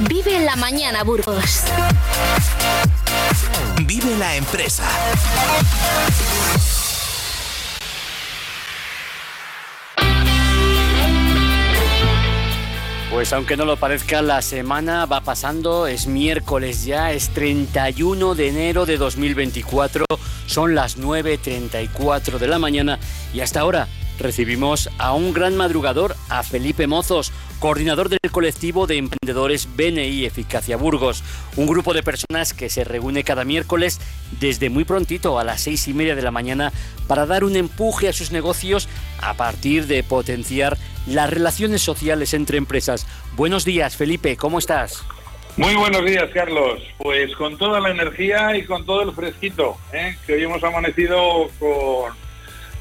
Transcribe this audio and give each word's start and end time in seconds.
Vive 0.00 0.38
la 0.44 0.54
mañana, 0.54 1.02
Burgos. 1.02 1.64
Vive 3.84 4.16
la 4.16 4.36
empresa. 4.36 4.84
Pues 13.10 13.32
aunque 13.32 13.56
no 13.56 13.64
lo 13.64 13.76
parezca, 13.76 14.22
la 14.22 14.40
semana 14.40 15.04
va 15.06 15.22
pasando, 15.22 15.88
es 15.88 16.06
miércoles 16.06 16.84
ya, 16.84 17.10
es 17.10 17.30
31 17.30 18.36
de 18.36 18.48
enero 18.48 18.86
de 18.86 18.98
2024, 18.98 20.04
son 20.46 20.76
las 20.76 20.96
9.34 20.96 22.38
de 22.38 22.46
la 22.46 22.60
mañana 22.60 23.00
y 23.34 23.40
hasta 23.40 23.60
ahora 23.60 23.88
recibimos 24.18 24.90
a 24.98 25.12
un 25.12 25.32
gran 25.32 25.56
madrugador, 25.56 26.16
a 26.28 26.42
Felipe 26.42 26.86
Mozos, 26.86 27.32
coordinador 27.58 28.08
del 28.08 28.30
colectivo 28.30 28.86
de 28.86 28.96
emprendedores 28.96 29.68
BNI 29.76 30.24
Eficacia 30.24 30.76
Burgos, 30.76 31.24
un 31.56 31.66
grupo 31.66 31.94
de 31.94 32.02
personas 32.02 32.54
que 32.54 32.68
se 32.68 32.84
reúne 32.84 33.24
cada 33.24 33.44
miércoles 33.44 34.00
desde 34.40 34.70
muy 34.70 34.84
prontito 34.84 35.38
a 35.38 35.44
las 35.44 35.62
seis 35.62 35.88
y 35.88 35.94
media 35.94 36.14
de 36.14 36.22
la 36.22 36.30
mañana 36.30 36.72
para 37.06 37.26
dar 37.26 37.44
un 37.44 37.56
empuje 37.56 38.08
a 38.08 38.12
sus 38.12 38.32
negocios 38.32 38.88
a 39.20 39.34
partir 39.34 39.86
de 39.86 40.02
potenciar 40.02 40.76
las 41.06 41.30
relaciones 41.30 41.82
sociales 41.82 42.34
entre 42.34 42.58
empresas. 42.58 43.06
Buenos 43.36 43.64
días, 43.64 43.96
Felipe, 43.96 44.36
¿cómo 44.36 44.58
estás? 44.58 45.04
Muy 45.56 45.74
buenos 45.74 46.04
días, 46.04 46.30
Carlos. 46.32 46.80
Pues 46.98 47.34
con 47.34 47.58
toda 47.58 47.80
la 47.80 47.90
energía 47.90 48.56
y 48.56 48.64
con 48.64 48.86
todo 48.86 49.02
el 49.02 49.12
fresquito, 49.12 49.76
¿eh? 49.92 50.16
que 50.24 50.34
hoy 50.34 50.44
hemos 50.44 50.62
amanecido 50.62 51.48
con, 51.58 52.12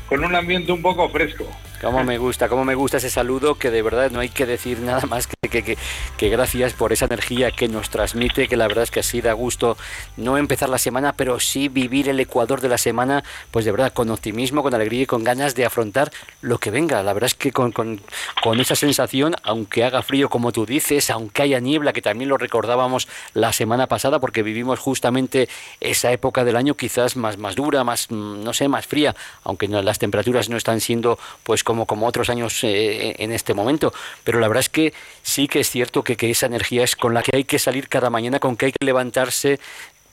con 0.08 0.24
un 0.24 0.36
ambiente 0.36 0.72
un 0.72 0.82
poco 0.82 1.10
fresco. 1.10 1.46
Cómo 1.82 2.04
me 2.04 2.18
gusta, 2.18 2.50
cómo 2.50 2.66
me 2.66 2.74
gusta 2.74 2.98
ese 2.98 3.12
saludo 3.12 3.54
que 3.56 3.70
de 3.70 3.84
verdad 3.84 4.10
no 4.10 4.20
hay 4.20 4.30
que 4.30 4.48
decir 4.48 4.80
nada 4.80 5.06
más 5.06 5.28
que, 5.28 5.36
que, 5.48 5.78
que, 6.18 6.30
gracias 6.30 6.74
por 6.74 6.92
esa 6.92 7.06
energía 7.06 7.52
que 7.52 7.68
nos 7.68 7.92
transmite, 7.92 8.48
que 8.48 8.58
la 8.58 8.68
verdad 8.68 8.84
es 8.84 8.90
que 8.90 9.02
así 9.02 9.22
da 9.22 9.34
gusto 9.34 9.78
no 10.18 10.40
empezar 10.40 10.70
la 10.70 10.80
semana, 10.80 11.14
pero 11.14 11.40
sí 11.40 11.68
vivir 11.68 12.10
el 12.10 12.20
Ecuador 12.20 12.62
de 12.62 12.70
la 12.70 12.80
semana, 12.80 13.24
pues 13.52 13.64
de 13.64 13.72
verdad 13.72 13.94
con 13.94 14.10
optimismo, 14.10 14.64
con 14.64 14.74
alegría 14.74 15.04
y 15.04 15.06
con 15.06 15.24
ganas 15.24 15.54
de 15.54 15.66
afrontar 15.66 16.12
lo 16.42 16.58
que 16.58 16.72
venga. 16.72 17.04
La 17.04 17.14
verdad 17.14 17.28
es 17.28 17.36
que 17.36 17.52
con, 17.52 17.72
con, 17.72 18.02
con 18.42 18.60
esa 18.60 18.76
sensación, 18.76 19.36
aunque 19.44 19.84
haga 19.84 20.02
frío 20.02 20.30
como 20.30 20.52
tú 20.52 20.66
dices, 20.66 21.12
aunque 21.12 21.44
haya 21.44 21.60
niebla, 21.60 21.94
que 21.94 22.02
también 22.02 22.30
lo 22.30 22.40
recordábamos 22.40 23.08
la 23.36 23.54
semana 23.54 23.86
pasada, 23.86 24.20
porque 24.20 24.42
vivimos 24.42 24.80
justamente 24.80 25.48
esa 25.80 26.12
época 26.12 26.44
del 26.44 26.56
año 26.56 26.74
quizás 26.74 27.16
más, 27.16 27.38
más 27.38 27.56
dura, 27.56 27.84
más, 27.84 28.10
mm, 28.10 28.44
no 28.44 28.54
sé, 28.54 28.68
más 28.68 28.88
fría, 28.88 29.16
aunque 29.44 29.68
no, 29.68 29.80
las 29.84 30.00
temperaturas 30.00 30.50
no 30.50 30.58
están 30.58 30.82
siendo 30.82 31.20
pues 31.44 31.67
como, 31.68 31.86
como 31.86 32.08
otros 32.08 32.30
años 32.30 32.64
eh, 32.64 33.14
en 33.20 33.34
este 33.34 33.54
momento. 33.54 33.92
Pero 34.24 34.40
la 34.40 34.48
verdad 34.48 34.62
es 34.62 34.70
que 34.70 34.94
sí 35.22 35.50
que 35.50 35.60
es 35.60 35.70
cierto 35.70 36.02
que, 36.02 36.16
que, 36.16 36.30
esa 36.30 36.46
energía 36.46 36.86
es 36.86 36.96
con 36.96 37.14
la 37.14 37.22
que 37.22 37.36
hay 37.36 37.44
que 37.44 37.60
salir 37.60 37.90
cada 37.90 38.10
mañana, 38.10 38.40
con 38.40 38.56
que 38.56 38.68
hay 38.68 38.72
que 38.72 38.86
levantarse, 38.86 39.60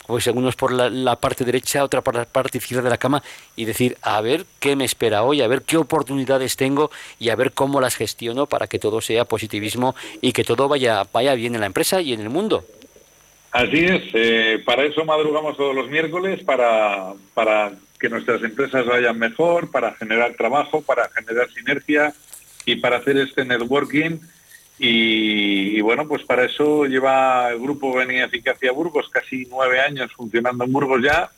pues 0.09 0.27
algunos 0.27 0.57
por 0.57 0.73
la, 0.73 0.91
la, 0.91 1.15
parte 1.15 1.45
derecha, 1.45 1.85
otra 1.85 2.03
por 2.03 2.17
la 2.17 2.25
parte 2.25 2.59
izquierda 2.59 2.83
de 2.83 2.91
la 2.91 2.99
cama 2.99 3.23
y 3.55 3.67
decir, 3.67 3.97
a 4.03 4.21
ver 4.21 4.47
qué 4.59 4.75
me 4.75 4.85
espera 4.85 5.23
hoy, 5.23 5.43
a 5.43 5.47
ver 5.47 5.63
qué 5.63 5.77
oportunidades 5.77 6.57
tengo 6.57 6.91
y 7.21 7.29
a 7.29 7.37
ver 7.37 7.53
cómo 7.53 7.81
las 7.81 7.95
gestiono 7.95 8.47
para 8.47 8.67
que 8.67 8.81
todo 8.81 9.01
sea 9.01 9.25
positivismo 9.25 9.95
y 10.21 10.33
que 10.33 10.43
todo 10.43 10.67
vaya, 10.67 11.05
vaya 11.13 11.37
bien 11.37 11.55
en 11.55 11.61
la 11.61 11.67
empresa 11.67 12.01
y 12.01 12.15
en 12.15 12.21
el 12.21 12.31
mundo. 12.31 12.65
Así 13.53 13.85
es, 13.85 14.03
eh, 14.15 14.61
para 14.67 14.83
eso 14.83 15.05
madrugamos 15.05 15.57
todos 15.57 15.73
los 15.73 15.89
miércoles, 15.89 16.43
para, 16.43 17.13
para 17.33 17.71
que 18.05 18.11
nuestras 18.11 18.43
empresas 18.43 18.85
vayan 18.85 19.19
mejor, 19.19 19.71
para 19.71 19.95
generar 19.95 20.35
trabajo, 20.35 20.83
para 20.83 21.09
generar 21.09 21.51
sinergia 21.51 22.13
y 22.67 22.77
para 22.77 22.99
hacer 22.99 23.17
este 23.17 23.47
networking. 23.47 24.19
Y, 24.79 25.79
y 25.79 25.81
bueno, 25.81 26.07
pues 26.07 26.23
para 26.23 26.45
eso 26.45 26.85
lleva 26.85 27.49
el 27.51 27.59
grupo 27.61 27.95
Venía 27.95 28.27
Eficacia 28.27 28.73
Burgos 28.73 29.09
casi 29.09 29.47
nueve 29.49 29.81
años 29.81 30.13
funcionando 30.13 30.65
en 30.65 30.73
Burgos 30.75 31.03
ya 31.03 31.31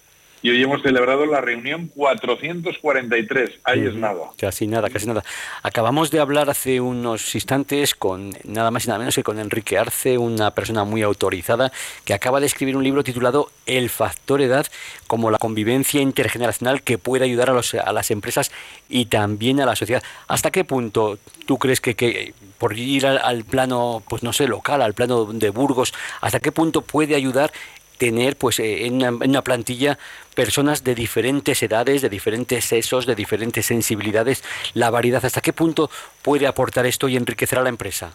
y 0.42 0.50
hoy 0.50 0.62
hemos 0.62 0.82
celebrado 0.82 1.26
la 1.26 1.40
reunión 1.40 1.88
443. 1.94 3.50
Ahí 3.64 3.86
es 3.86 3.94
nada. 3.94 4.30
Casi 4.38 4.66
nada, 4.66 4.90
casi 4.90 5.06
nada. 5.06 5.24
Acabamos 5.62 6.10
de 6.10 6.20
hablar 6.20 6.50
hace 6.50 6.80
unos 6.80 7.34
instantes 7.34 7.94
con 7.94 8.30
nada 8.44 8.70
más 8.70 8.84
y 8.84 8.88
nada 8.88 8.98
menos 8.98 9.14
que 9.14 9.22
con 9.22 9.38
Enrique 9.38 9.78
Arce, 9.78 10.18
una 10.18 10.52
persona 10.52 10.84
muy 10.84 11.02
autorizada 11.02 11.72
que 12.04 12.14
acaba 12.14 12.40
de 12.40 12.46
escribir 12.46 12.76
un 12.76 12.84
libro 12.84 13.02
titulado 13.02 13.50
El 13.66 13.90
factor 13.90 14.40
edad 14.40 14.66
como 15.06 15.30
la 15.30 15.38
convivencia 15.38 16.00
intergeneracional 16.00 16.82
que 16.82 16.98
puede 16.98 17.24
ayudar 17.24 17.50
a, 17.50 17.52
los, 17.52 17.74
a 17.74 17.92
las 17.92 18.10
empresas 18.10 18.50
y 18.88 19.06
también 19.06 19.60
a 19.60 19.66
la 19.66 19.76
sociedad. 19.76 20.02
¿Hasta 20.28 20.50
qué 20.50 20.64
punto 20.64 21.18
tú 21.46 21.58
crees 21.58 21.80
que, 21.80 21.94
que 21.94 22.34
por 22.58 22.76
ir 22.76 23.06
al, 23.06 23.18
al 23.18 23.44
plano, 23.44 24.02
pues 24.08 24.22
no 24.22 24.32
sé, 24.32 24.48
local, 24.48 24.82
al 24.82 24.94
plano 24.94 25.24
de 25.26 25.50
Burgos, 25.50 25.94
hasta 26.20 26.40
qué 26.40 26.52
punto 26.52 26.82
puede 26.82 27.14
ayudar 27.14 27.52
tener 27.98 28.36
pues 28.36 28.58
en 28.60 28.94
una, 28.94 29.08
en 29.08 29.30
una, 29.30 29.42
plantilla 29.42 29.98
personas 30.34 30.84
de 30.84 30.94
diferentes 30.94 31.62
edades, 31.62 32.02
de 32.02 32.08
diferentes 32.08 32.64
sesos, 32.64 33.06
de 33.06 33.14
diferentes 33.14 33.66
sensibilidades, 33.66 34.44
la 34.74 34.90
variedad, 34.90 35.24
¿hasta 35.24 35.40
qué 35.40 35.52
punto 35.52 35.90
puede 36.22 36.46
aportar 36.46 36.86
esto 36.86 37.08
y 37.08 37.16
enriquecer 37.16 37.58
a 37.58 37.62
la 37.62 37.68
empresa? 37.68 38.14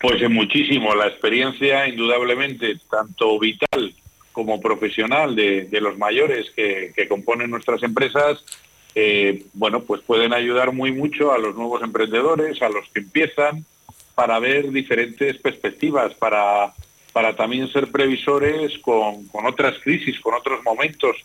Pues 0.00 0.20
en 0.20 0.32
muchísimo, 0.32 0.94
la 0.94 1.06
experiencia 1.06 1.86
indudablemente 1.86 2.76
tanto 2.90 3.38
vital 3.38 3.94
como 4.32 4.60
profesional 4.60 5.36
de, 5.36 5.64
de 5.66 5.80
los 5.80 5.96
mayores 5.98 6.50
que, 6.56 6.92
que, 6.96 7.06
componen 7.06 7.50
nuestras 7.50 7.82
empresas, 7.82 8.42
eh, 8.94 9.44
bueno, 9.52 9.82
pues 9.82 10.00
pueden 10.02 10.32
ayudar 10.32 10.72
muy 10.72 10.90
mucho 10.90 11.32
a 11.32 11.38
los 11.38 11.54
nuevos 11.54 11.82
emprendedores, 11.82 12.60
a 12.62 12.68
los 12.68 12.88
que 12.88 13.00
empiezan, 13.00 13.64
para 14.14 14.38
ver 14.38 14.70
diferentes 14.70 15.38
perspectivas, 15.38 16.14
para 16.14 16.72
para 17.12 17.36
también 17.36 17.70
ser 17.72 17.90
previsores 17.90 18.78
con, 18.78 19.28
otras 19.44 19.78
crisis, 19.80 20.18
con 20.20 20.34
otros 20.34 20.62
momentos 20.64 21.16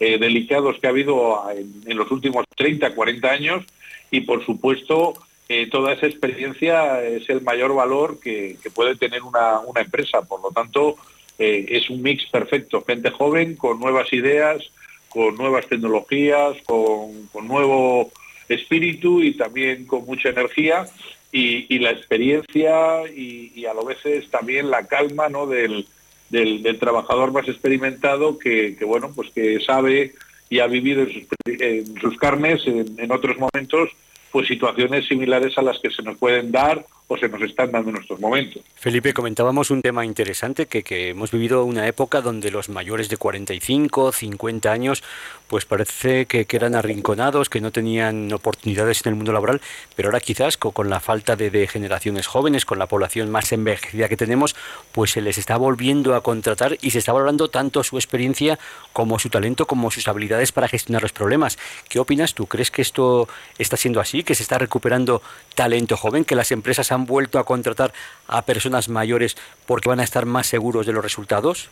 eh, 0.00 0.18
delicados 0.18 0.78
que 0.78 0.86
ha 0.86 0.90
habido 0.90 1.42
en, 1.50 1.82
en, 1.86 1.96
los 1.96 2.10
últimos 2.10 2.44
30, 2.56 2.94
40 2.94 3.30
años. 3.30 3.64
Y 4.10 4.22
por 4.22 4.44
supuesto 4.44 5.14
eh, 5.48 5.68
toda 5.70 5.92
esa 5.92 6.06
experiencia 6.06 7.02
es 7.04 7.28
el 7.30 7.40
mayor 7.42 7.72
valor 7.74 8.18
que, 8.18 8.58
puede 8.74 8.96
tener 8.96 9.22
una, 9.22 9.60
empresa. 9.76 10.22
Por 10.22 10.42
lo 10.42 10.50
tanto, 10.50 10.96
eh, 11.38 11.66
es 11.68 11.88
un 11.88 12.02
mix 12.02 12.26
perfecto, 12.26 12.82
gente 12.84 13.10
joven 13.10 13.54
con 13.54 13.78
nuevas 13.78 14.12
ideas, 14.12 14.62
con 15.08 15.36
nuevas 15.36 15.66
tecnologías, 15.66 16.56
con 16.66 17.46
nuevo 17.46 18.10
espíritu 18.48 19.22
y 19.22 19.34
también 19.34 19.86
con 19.86 20.04
mucha 20.04 20.30
energía 20.30 20.86
y, 21.32 21.78
la 21.78 21.90
experiencia 21.90 23.02
y, 23.08 23.64
a 23.66 23.74
lo 23.74 23.84
veces 23.84 24.30
también 24.30 24.70
la 24.70 24.86
calma 24.86 25.28
¿no? 25.28 25.46
del, 25.46 25.86
del, 26.30 26.78
trabajador 26.78 27.32
más 27.32 27.48
experimentado 27.48 28.38
que, 28.38 28.76
bueno 28.86 29.12
pues 29.14 29.30
que 29.30 29.60
sabe 29.60 30.14
y 30.48 30.60
ha 30.60 30.66
vivido 30.66 31.02
en 31.02 31.12
sus, 31.12 31.24
en 31.46 32.00
sus 32.00 32.16
carnes 32.16 32.66
en, 32.66 32.94
en 32.98 33.10
otros 33.12 33.36
momentos 33.38 33.90
pues 34.30 34.48
situaciones 34.48 35.06
similares 35.06 35.56
a 35.58 35.62
las 35.62 35.78
que 35.78 35.90
se 35.90 36.02
nos 36.02 36.16
pueden 36.16 36.52
dar 36.52 36.86
o 37.08 37.16
se 37.16 37.28
nos 37.28 37.40
están 37.42 37.70
dando 37.70 37.90
en 37.90 37.96
estos 37.96 38.18
momentos. 38.18 38.62
Felipe, 38.74 39.14
comentábamos 39.14 39.70
un 39.70 39.80
tema 39.80 40.04
interesante, 40.04 40.66
que, 40.66 40.82
que, 40.82 41.10
hemos 41.10 41.30
vivido 41.30 41.64
una 41.64 41.86
época 41.86 42.20
donde 42.20 42.50
los 42.50 42.68
mayores 42.68 43.08
de 43.08 43.16
45, 43.16 44.12
50 44.12 44.72
años, 44.72 45.04
pues 45.46 45.64
parece 45.64 46.26
que, 46.26 46.46
que 46.46 46.56
eran 46.56 46.74
arrinconados, 46.74 47.48
que 47.48 47.60
no 47.60 47.70
tenían 47.70 48.32
oportunidades 48.32 49.04
en 49.04 49.10
el 49.10 49.16
mundo 49.16 49.32
laboral, 49.32 49.60
pero 49.94 50.08
ahora 50.08 50.20
quizás 50.20 50.56
con, 50.56 50.90
la 50.90 50.98
falta 50.98 51.36
de, 51.36 51.50
de, 51.50 51.68
generaciones 51.68 52.26
jóvenes, 52.26 52.64
con 52.64 52.78
la 52.78 52.86
población 52.86 53.30
más 53.30 53.52
envejecida 53.52 54.08
que 54.08 54.16
tenemos, 54.16 54.56
pues 54.92 55.12
se 55.12 55.20
les 55.20 55.38
está 55.38 55.56
volviendo 55.56 56.14
a 56.14 56.22
contratar 56.22 56.76
y 56.80 56.90
se 56.90 56.98
está 56.98 57.12
valorando 57.12 57.48
tanto 57.48 57.84
su 57.84 57.96
experiencia 57.96 58.58
como 58.92 59.18
su 59.18 59.28
talento, 59.28 59.66
como 59.66 59.90
sus 59.92 60.08
habilidades 60.08 60.50
para 60.50 60.66
gestionar 60.66 61.02
los 61.02 61.12
problemas. 61.12 61.58
¿Qué 61.88 62.00
opinas 62.00 62.34
tú? 62.34 62.46
¿Crees 62.46 62.70
que 62.70 62.82
esto 62.82 63.28
está 63.58 63.76
siendo 63.76 64.00
así, 64.00 64.24
que 64.24 64.34
se 64.34 64.42
está 64.42 64.58
recuperando 64.58 65.22
talento 65.54 65.96
joven, 65.96 66.24
que 66.24 66.34
las 66.34 66.50
empresas 66.50 66.90
han 66.92 66.95
vuelto 67.04 67.38
a 67.38 67.44
contratar 67.44 67.92
a 68.26 68.42
personas 68.42 68.88
mayores 68.88 69.36
porque 69.66 69.88
van 69.88 70.00
a 70.00 70.04
estar 70.04 70.24
más 70.24 70.46
seguros 70.46 70.86
de 70.86 70.92
los 70.92 71.02
resultados? 71.02 71.68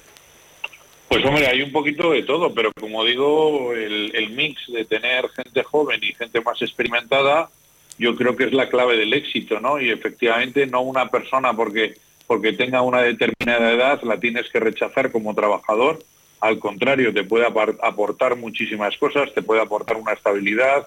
Pues 1.09 1.25
hombre, 1.25 1.47
hay 1.47 1.62
un 1.62 1.73
poquito 1.73 2.11
de 2.11 2.25
todo, 2.25 2.53
pero 2.53 2.73
como 2.79 3.05
digo, 3.05 3.73
el, 3.73 4.11
el, 4.15 4.31
mix 4.31 4.61
de 4.69 4.85
tener 4.85 5.29
gente 5.31 5.62
joven 5.62 6.00
y 6.03 6.12
gente 6.12 6.41
más 6.41 6.61
experimentada, 6.61 7.50
yo 7.99 8.17
creo 8.17 8.35
que 8.35 8.44
es 8.44 8.53
la 8.53 8.69
clave 8.69 8.97
del 8.97 9.12
éxito, 9.12 9.61
¿no? 9.61 9.81
Y 9.81 9.91
efectivamente 9.91 10.67
no 10.67 10.81
una 10.81 11.09
persona 11.09 11.55
porque, 11.55 11.94
porque 12.26 12.53
tenga 12.53 12.82
una 12.82 13.03
determinada 13.03 13.73
edad 13.73 14.03
la 14.03 14.19
tienes 14.19 14.49
que 14.50 14.61
rechazar 14.61 15.12
como 15.12 15.35
trabajador, 15.35 16.00
al 16.41 16.59
contrario, 16.59 17.15
te 17.15 17.25
puede 17.25 17.47
aportar 17.47 18.37
muchísimas 18.37 18.97
cosas, 18.99 19.32
te 19.32 19.43
puede 19.43 19.62
aportar 19.62 19.97
una 19.97 20.12
estabilidad, 20.12 20.87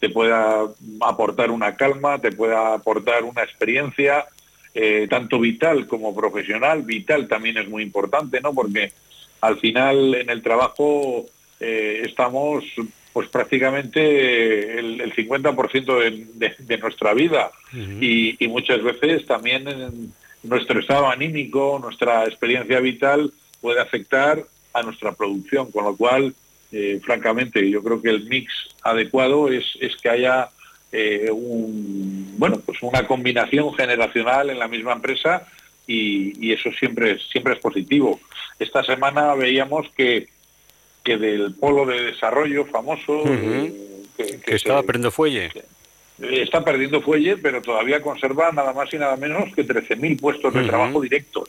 te 0.00 0.10
pueda 0.10 0.62
aportar 1.00 1.50
una 1.50 1.76
calma, 1.76 2.20
te 2.20 2.32
pueda 2.32 2.74
aportar 2.74 3.24
una 3.24 3.42
experiencia, 3.42 4.26
eh, 4.74 5.06
tanto 5.08 5.38
vital 5.38 5.86
como 5.86 6.14
profesional. 6.14 6.82
Vital 6.82 7.28
también 7.28 7.58
es 7.58 7.68
muy 7.68 7.82
importante, 7.82 8.40
¿no? 8.40 8.52
Porque 8.52 8.92
al 9.40 9.58
final 9.58 10.14
en 10.14 10.30
el 10.30 10.42
trabajo 10.42 11.26
eh, 11.60 12.02
estamos 12.04 12.64
pues 13.12 13.28
prácticamente 13.28 14.78
el, 14.78 15.00
el 15.00 15.14
50% 15.14 15.98
de, 16.00 16.26
de, 16.34 16.54
de, 16.58 16.78
nuestra 16.78 17.14
vida 17.14 17.52
uh 17.72 17.76
-huh. 17.76 17.98
y, 18.02 18.44
y, 18.44 18.48
muchas 18.48 18.82
veces 18.82 19.24
también 19.24 19.68
en, 19.68 20.12
nuestro 20.44 20.78
estado 20.78 21.08
anímico, 21.08 21.78
nuestra 21.80 22.24
experiencia 22.24 22.78
vital 22.80 23.32
puede 23.60 23.80
afectar 23.80 24.44
a 24.72 24.82
nuestra 24.82 25.12
producción, 25.12 25.70
con 25.72 25.84
lo 25.84 25.96
cual, 25.96 26.34
eh, 26.76 27.00
francamente, 27.04 27.70
yo 27.70 27.84
creo 27.84 28.02
que 28.02 28.10
el 28.10 28.24
mix 28.24 28.52
adecuado 28.82 29.48
es, 29.48 29.64
es 29.80 29.96
que 29.96 30.08
haya 30.08 30.48
eh, 30.90 31.30
un, 31.30 32.34
bueno, 32.36 32.60
pues 32.66 32.82
una 32.82 33.06
combinación 33.06 33.72
generacional 33.74 34.50
en 34.50 34.58
la 34.58 34.66
misma 34.66 34.92
empresa 34.92 35.46
y, 35.86 36.52
eso 36.52 36.72
siempre, 36.72 37.20
siempre 37.30 37.52
es 37.52 37.60
positivo. 37.60 38.18
Esta 38.58 38.82
semana 38.82 39.36
veíamos 39.36 39.86
que, 39.96 40.26
que 41.04 41.16
del 41.16 41.54
polo 41.54 41.86
de 41.86 42.06
desarrollo 42.06 42.66
famoso... 42.66 43.22
Eh, 43.24 43.72
que, 44.16 44.56
estaba 44.56 44.82
perdiendo 44.82 45.12
fuelle. 45.12 45.52
está 46.18 46.64
perdiendo 46.64 47.02
fuelle, 47.02 47.36
pero 47.36 47.62
todavía 47.62 48.02
conserva 48.02 48.50
nada 48.50 48.72
más 48.72 48.92
y 48.92 48.98
nada 48.98 49.16
menos 49.16 49.54
que 49.54 49.64
13.000 49.64 50.20
puestos 50.20 50.52
de 50.52 50.64
trabajo 50.64 51.00
directos. 51.00 51.48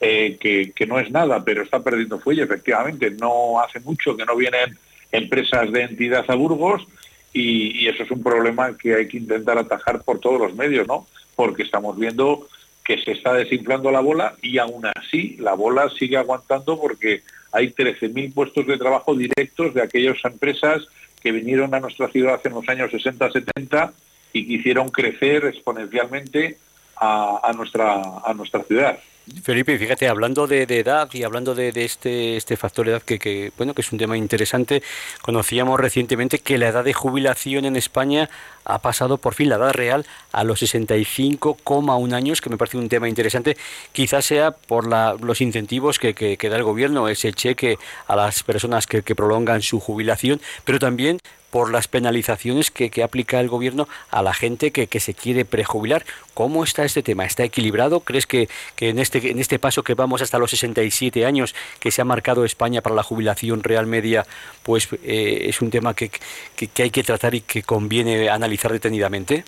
Eh, 0.00 0.36
que, 0.74 0.86
no 0.86 0.98
es 0.98 1.10
nada, 1.10 1.44
pero 1.44 1.62
está 1.62 1.82
perdiendo 1.82 2.18
fuelle, 2.18 2.42
efectivamente. 2.42 3.10
No 3.10 3.60
hace 3.60 3.80
mucho 3.80 4.16
que 4.16 4.24
no 4.24 4.36
vienen 4.36 4.76
empresas 5.12 5.70
de 5.72 5.82
entidad 5.82 6.24
a 6.28 6.34
Burgos 6.34 6.86
y, 7.32 7.88
eso 7.88 8.02
es 8.02 8.10
un 8.10 8.22
problema 8.22 8.76
que 8.76 8.94
hay 8.94 9.08
que 9.08 9.18
intentar 9.18 9.58
atajar 9.58 10.02
por 10.02 10.20
todos 10.20 10.40
los 10.40 10.54
medios, 10.54 10.86
¿no? 10.86 11.06
Porque 11.36 11.62
estamos 11.62 11.98
viendo 11.98 12.48
que 12.84 13.02
se 13.02 13.12
está 13.12 13.32
desinflando 13.32 13.90
la 13.90 14.00
bola 14.00 14.34
y 14.42 14.58
aún 14.58 14.84
así 14.86 15.36
la 15.38 15.54
bola 15.54 15.88
sigue 15.98 16.18
aguantando 16.18 16.78
porque 16.78 17.22
hay 17.50 17.68
13.000 17.68 18.34
puestos 18.34 18.66
de 18.66 18.76
trabajo 18.76 19.14
directos 19.14 19.72
de 19.72 19.82
aquellas 19.82 20.22
empresas 20.24 20.82
que 21.22 21.32
vinieron 21.32 21.74
a 21.74 21.80
nuestra 21.80 22.08
ciudad 22.08 22.40
en 22.44 22.52
los 22.52 22.68
años 22.68 22.90
60-70 22.92 23.92
y 24.34 24.46
quisieron 24.46 24.90
crecer 24.90 25.46
exponencialmente 25.46 26.58
a, 26.96 27.52
nuestra, 27.56 28.02
a 28.24 28.34
nuestra 28.34 28.62
ciudad. 28.64 28.98
Felipe, 29.42 29.78
fíjate, 29.78 30.06
hablando 30.06 30.46
de, 30.46 30.64
edad 30.64 31.08
y 31.14 31.22
hablando 31.22 31.54
de, 31.54 31.72
este, 31.76 32.36
este 32.36 32.58
factor 32.58 32.84
de 32.84 32.92
edad 32.92 33.02
que, 33.02 33.52
bueno, 33.56 33.72
que 33.72 33.80
es 33.80 33.90
un 33.90 33.98
tema 33.98 34.18
interesante, 34.18 34.82
conocíamos 35.22 35.80
recientemente 35.80 36.40
que 36.40 36.58
la 36.58 36.68
edad 36.68 36.84
de 36.84 36.92
jubilación 36.92 37.64
en 37.64 37.76
España 37.76 38.28
ha 38.64 38.80
pasado 38.80 39.16
por 39.16 39.32
fin 39.32 39.48
la 39.48 39.56
edad 39.56 39.72
real 39.72 40.04
a 40.30 40.44
los 40.44 40.62
65,1 40.62 42.12
años, 42.12 42.42
que 42.42 42.50
me 42.50 42.58
parece 42.58 42.76
un 42.76 42.90
tema 42.90 43.08
interesante. 43.08 43.56
Quizás 43.92 44.26
sea 44.26 44.50
por 44.50 44.86
los 44.86 45.40
incentivos 45.40 45.98
que, 45.98 46.12
da 46.50 46.56
el 46.56 46.62
gobierno, 46.62 47.08
ese 47.08 47.32
cheque 47.32 47.78
a 48.06 48.16
las 48.16 48.42
personas 48.42 48.86
que, 48.86 49.02
que 49.02 49.14
prolongan 49.14 49.62
su 49.62 49.80
jubilación, 49.80 50.40
pero 50.64 50.78
también 50.78 51.18
por 51.54 51.70
las 51.70 51.86
penalizaciones 51.86 52.72
que, 52.72 52.90
aplica 53.04 53.38
el 53.38 53.46
gobierno 53.46 53.86
a 54.10 54.24
la 54.24 54.34
gente 54.34 54.72
que, 54.72 54.98
se 54.98 55.14
quiere 55.14 55.44
prejubilar. 55.44 56.04
¿Cómo 56.34 56.64
está 56.64 56.84
este 56.84 57.00
tema? 57.00 57.24
¿Está 57.26 57.44
equilibrado? 57.44 58.00
¿Crees 58.00 58.26
que, 58.26 58.48
en, 58.80 58.98
este, 58.98 59.30
en 59.30 59.38
este 59.38 59.60
paso 59.60 59.84
que 59.84 59.94
vamos 59.94 60.20
hasta 60.20 60.36
los 60.38 60.50
67 60.50 61.24
años 61.24 61.54
que 61.78 61.92
se 61.92 62.02
ha 62.02 62.04
marcado 62.04 62.44
España 62.44 62.80
para 62.80 62.96
la 62.96 63.04
jubilación 63.04 63.62
real 63.62 63.86
media, 63.86 64.26
pues 64.64 64.88
eh, 65.04 65.46
es 65.48 65.62
un 65.62 65.70
tema 65.70 65.94
que, 65.94 66.10
que 66.56 66.82
hay 66.82 66.90
que 66.90 67.04
tratar 67.04 67.36
y 67.36 67.42
que 67.42 67.62
conviene 67.62 68.28
analizar 68.28 68.72
detenidamente? 68.72 69.44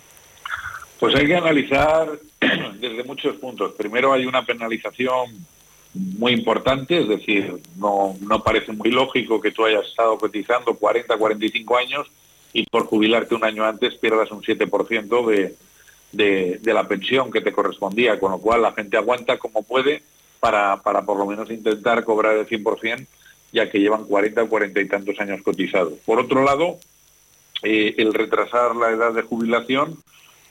Pues 1.00 1.12
hay 1.16 1.26
que 1.26 1.34
analizar 1.34 2.08
desde 2.78 3.02
muchos 3.02 3.34
puntos. 3.38 3.72
Primero 3.72 4.12
hay 4.12 4.26
una 4.26 4.46
penalización 4.46 5.44
muy 5.96 6.32
importante, 6.32 7.00
es 7.00 7.08
decir, 7.08 7.60
no, 7.76 8.16
no 8.20 8.43
parece 8.43 8.72
muy 8.72 8.90
lógico 8.90 9.40
que 9.40 9.52
tú 9.52 9.64
hayas 9.64 9.87
estado 9.87 10.19
cotizando 10.19 10.75
40, 10.75 11.16
45 11.16 11.76
años 11.76 12.06
y 12.52 12.64
por 12.66 12.87
jubilarte 12.87 13.34
un 13.34 13.44
año 13.44 13.64
antes 13.64 13.94
pierdas 13.94 14.31
un 14.31 14.43
7% 14.43 15.26
de, 15.26 16.58
de, 16.58 16.72
la 16.72 16.87
pensión 16.88 17.31
que 17.31 17.40
te 17.40 17.52
correspondía, 17.52 18.19
con 18.19 18.32
lo 18.32 18.38
cual 18.38 18.62
la 18.62 18.72
gente 18.72 18.96
aguanta 18.96 19.38
como 19.38 19.62
puede 19.62 20.02
para, 20.40 20.82
para 20.82 21.02
por 21.02 21.19
lo 21.19 21.26
menos 21.26 21.50
intentar 21.50 22.04
cobrar 22.04 22.37
el 22.37 22.46
100%, 22.46 23.06
ya 23.52 23.70
que 23.70 23.78
llevan 23.78 24.04
40 24.04 24.42
o 24.42 24.49
40 24.49 24.81
y 24.81 24.88
tantos 24.88 25.20
años 25.20 25.42
cotizados. 25.42 25.94
Por 26.04 26.19
otro 26.19 26.44
lado, 26.44 26.78
eh, 27.62 27.94
el 27.99 28.12
retrasar 28.12 28.76
la 28.76 28.90
edad 28.90 29.12
de 29.12 29.22
jubilación 29.22 29.96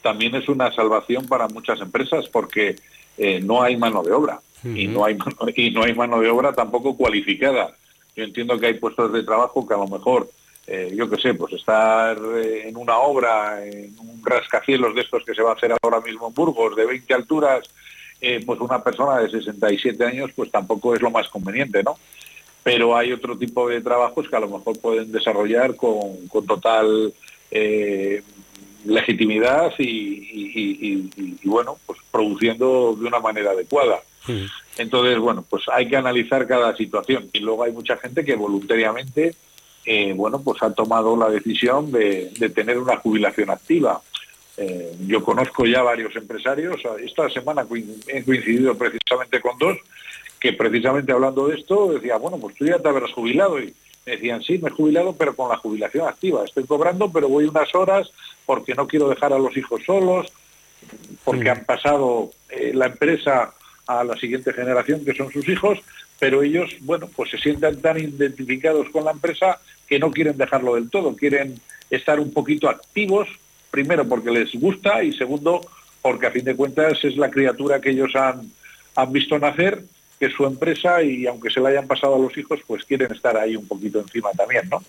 también 0.02 0.34
es 0.34 0.48
una 0.48 0.72
salvación 0.72 1.26
para 1.26 1.48
muchas 1.48 1.80
empresas 1.80 2.28
porque 2.28 2.76
eh, 3.18 3.40
no 3.40 3.62
hay 3.62 3.76
mano 3.76 4.02
de 4.02 4.12
obra 4.12 4.40
y 4.64 4.86
no 4.86 5.04
hay 5.04 5.14
mano, 5.14 5.36
y 5.54 5.70
no 5.70 5.84
hay 5.84 5.94
mano 5.94 6.20
de 6.20 6.28
obra 6.28 6.52
tampoco 6.52 6.96
cualificada. 6.96 7.74
Yo 8.14 8.24
entiendo 8.24 8.58
que 8.58 8.66
hay 8.66 8.74
puestos 8.74 9.12
de 9.12 9.22
trabajo 9.22 9.66
que 9.66 9.74
a 9.74 9.78
lo 9.78 9.86
mejor, 9.86 10.28
eh, 10.66 10.92
yo 10.94 11.08
qué 11.08 11.18
sé, 11.18 11.34
pues 11.34 11.52
estar 11.52 12.18
eh, 12.36 12.68
en 12.68 12.76
una 12.76 12.98
obra, 12.98 13.64
en 13.64 13.98
un 13.98 14.22
rascacielos 14.24 14.94
de 14.94 15.02
estos 15.02 15.24
que 15.24 15.34
se 15.34 15.42
va 15.42 15.50
a 15.50 15.54
hacer 15.54 15.74
ahora 15.82 16.00
mismo 16.00 16.28
en 16.28 16.34
Burgos, 16.34 16.74
de 16.74 16.86
20 16.86 17.14
alturas, 17.14 17.68
eh, 18.20 18.42
pues 18.44 18.60
una 18.60 18.82
persona 18.82 19.18
de 19.18 19.30
67 19.30 20.02
años, 20.04 20.30
pues 20.34 20.50
tampoco 20.50 20.94
es 20.94 21.02
lo 21.02 21.10
más 21.10 21.28
conveniente, 21.28 21.82
¿no? 21.82 21.98
Pero 22.62 22.96
hay 22.96 23.12
otro 23.12 23.36
tipo 23.36 23.68
de 23.68 23.80
trabajos 23.80 24.28
que 24.28 24.36
a 24.36 24.40
lo 24.40 24.48
mejor 24.48 24.80
pueden 24.80 25.12
desarrollar 25.12 25.76
con, 25.76 26.26
con 26.28 26.46
total 26.46 27.12
legitimidad 28.86 29.72
y, 29.78 31.10
bueno, 31.44 31.78
pues 31.86 31.98
produciendo 32.10 32.96
de 32.98 33.06
una 33.06 33.20
manera 33.20 33.50
adecuada. 33.50 34.00
Entonces, 34.76 35.18
bueno, 35.18 35.44
pues 35.48 35.64
hay 35.72 35.88
que 35.88 35.96
analizar 35.96 36.46
cada 36.46 36.76
situación 36.76 37.28
y 37.32 37.40
luego 37.40 37.62
hay 37.64 37.72
mucha 37.72 37.96
gente 37.96 38.24
que 38.24 38.34
voluntariamente, 38.34 39.34
eh, 39.84 40.12
bueno, 40.14 40.40
pues 40.42 40.62
ha 40.62 40.72
tomado 40.72 41.16
la 41.16 41.30
decisión 41.30 41.92
de, 41.92 42.32
tener 42.54 42.78
una 42.78 42.96
jubilación 42.96 43.50
activa. 43.50 44.00
Eh, 44.56 44.94
yo 45.06 45.22
conozco 45.22 45.66
ya 45.66 45.82
varios 45.82 46.16
empresarios, 46.16 46.80
esta 47.04 47.28
semana 47.30 47.66
he 48.08 48.24
coincidido 48.24 48.76
precisamente 48.76 49.40
con 49.40 49.58
dos, 49.58 49.76
que 50.40 50.52
precisamente 50.52 51.12
hablando 51.12 51.48
de 51.48 51.56
esto 51.56 51.92
decía, 51.92 52.16
bueno, 52.16 52.38
pues 52.38 52.56
tú 52.56 52.66
ya 52.66 52.78
te 52.78 52.88
habrás 52.88 53.12
jubilado 53.12 53.60
y 53.60 53.74
me 54.04 54.12
decían, 54.12 54.42
sí, 54.42 54.58
me 54.58 54.68
he 54.68 54.72
jubilado, 54.72 55.14
pero 55.14 55.34
con 55.34 55.48
la 55.48 55.56
jubilación 55.56 56.08
activa. 56.08 56.44
Estoy 56.44 56.64
cobrando, 56.64 57.10
pero 57.10 57.28
voy 57.28 57.44
unas 57.44 57.74
horas 57.74 58.10
porque 58.46 58.74
no 58.74 58.86
quiero 58.86 59.08
dejar 59.08 59.32
a 59.32 59.38
los 59.38 59.56
hijos 59.56 59.82
solos, 59.84 60.32
porque 61.24 61.50
han 61.50 61.64
pasado 61.64 62.30
eh, 62.48 62.72
la 62.72 62.86
empresa 62.86 63.52
a 63.86 64.04
la 64.04 64.16
siguiente 64.16 64.52
generación, 64.52 65.04
que 65.04 65.14
son 65.14 65.30
sus 65.30 65.48
hijos, 65.48 65.78
pero 66.18 66.42
ellos, 66.42 66.70
bueno, 66.80 67.08
pues 67.14 67.30
se 67.30 67.38
sientan 67.38 67.80
tan 67.80 67.98
identificados 67.98 68.88
con 68.90 69.04
la 69.04 69.10
empresa 69.10 69.60
que 69.86 69.98
no 69.98 70.10
quieren 70.10 70.36
dejarlo 70.36 70.74
del 70.74 70.90
todo, 70.90 71.14
quieren 71.14 71.60
estar 71.90 72.18
un 72.18 72.32
poquito 72.32 72.68
activos, 72.68 73.28
primero 73.70 74.08
porque 74.08 74.30
les 74.30 74.52
gusta 74.54 75.02
y 75.02 75.12
segundo 75.12 75.60
porque 76.02 76.26
a 76.26 76.30
fin 76.30 76.44
de 76.44 76.56
cuentas 76.56 77.04
es 77.04 77.16
la 77.16 77.30
criatura 77.30 77.80
que 77.80 77.90
ellos 77.90 78.14
han, 78.14 78.50
han 78.94 79.12
visto 79.12 79.38
nacer, 79.38 79.82
que 80.18 80.30
su 80.30 80.46
empresa 80.46 81.02
y 81.02 81.26
aunque 81.26 81.50
se 81.50 81.60
la 81.60 81.68
hayan 81.68 81.86
pasado 81.86 82.14
a 82.14 82.18
los 82.18 82.36
hijos, 82.38 82.60
pues 82.66 82.84
quieren 82.84 83.12
estar 83.12 83.36
ahí 83.36 83.54
un 83.54 83.66
poquito 83.66 84.00
encima 84.00 84.30
también, 84.32 84.68
¿no? 84.70 84.82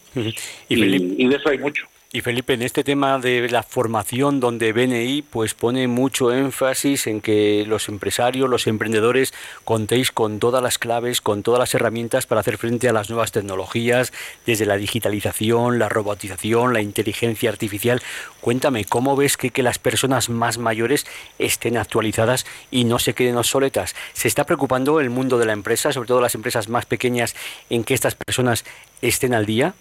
y 0.69 1.27
de 1.27 1.35
eso 1.35 1.49
hay 1.49 1.57
mucho. 1.57 1.85
Y 2.13 2.21
Felipe, 2.21 2.53
en 2.53 2.61
este 2.61 2.85
tema 2.85 3.19
de 3.19 3.49
la 3.49 3.63
formación 3.63 4.39
donde 4.39 4.71
BNI 4.71 5.23
pues 5.23 5.53
pone 5.53 5.89
mucho 5.89 6.31
énfasis 6.31 7.05
en 7.05 7.19
que 7.19 7.65
los 7.67 7.89
empresarios, 7.89 8.49
los 8.49 8.65
emprendedores 8.65 9.33
contéis 9.65 10.13
con 10.13 10.39
todas 10.39 10.63
las 10.63 10.77
claves, 10.77 11.19
con 11.19 11.43
todas 11.43 11.59
las 11.59 11.75
herramientas 11.75 12.25
para 12.25 12.39
hacer 12.39 12.57
frente 12.57 12.87
a 12.87 12.93
las 12.93 13.09
nuevas 13.09 13.33
tecnologías, 13.33 14.13
desde 14.45 14.65
la 14.65 14.77
digitalización, 14.77 15.79
la 15.79 15.89
robotización, 15.89 16.71
la 16.71 16.81
inteligencia 16.81 17.49
artificial. 17.49 18.01
Cuéntame, 18.39 18.85
¿cómo 18.85 19.17
ves 19.17 19.35
que, 19.35 19.49
que 19.49 19.61
las 19.61 19.77
personas 19.77 20.29
más 20.29 20.59
mayores 20.59 21.05
estén 21.39 21.75
actualizadas 21.75 22.45
y 22.71 22.85
no 22.85 22.99
se 22.99 23.15
queden 23.15 23.35
obsoletas? 23.35 23.95
¿Se 24.13 24.29
está 24.29 24.45
preocupando 24.45 25.01
el 25.01 25.09
mundo 25.09 25.37
de 25.37 25.45
la 25.45 25.51
empresa, 25.51 25.91
sobre 25.91 26.07
todo 26.07 26.21
las 26.21 26.35
empresas 26.35 26.69
más 26.69 26.85
pequeñas, 26.85 27.35
en 27.69 27.83
que 27.83 27.93
estas 27.93 28.15
personas 28.15 28.63
estén 29.01 29.33
al 29.33 29.45
día? 29.45 29.73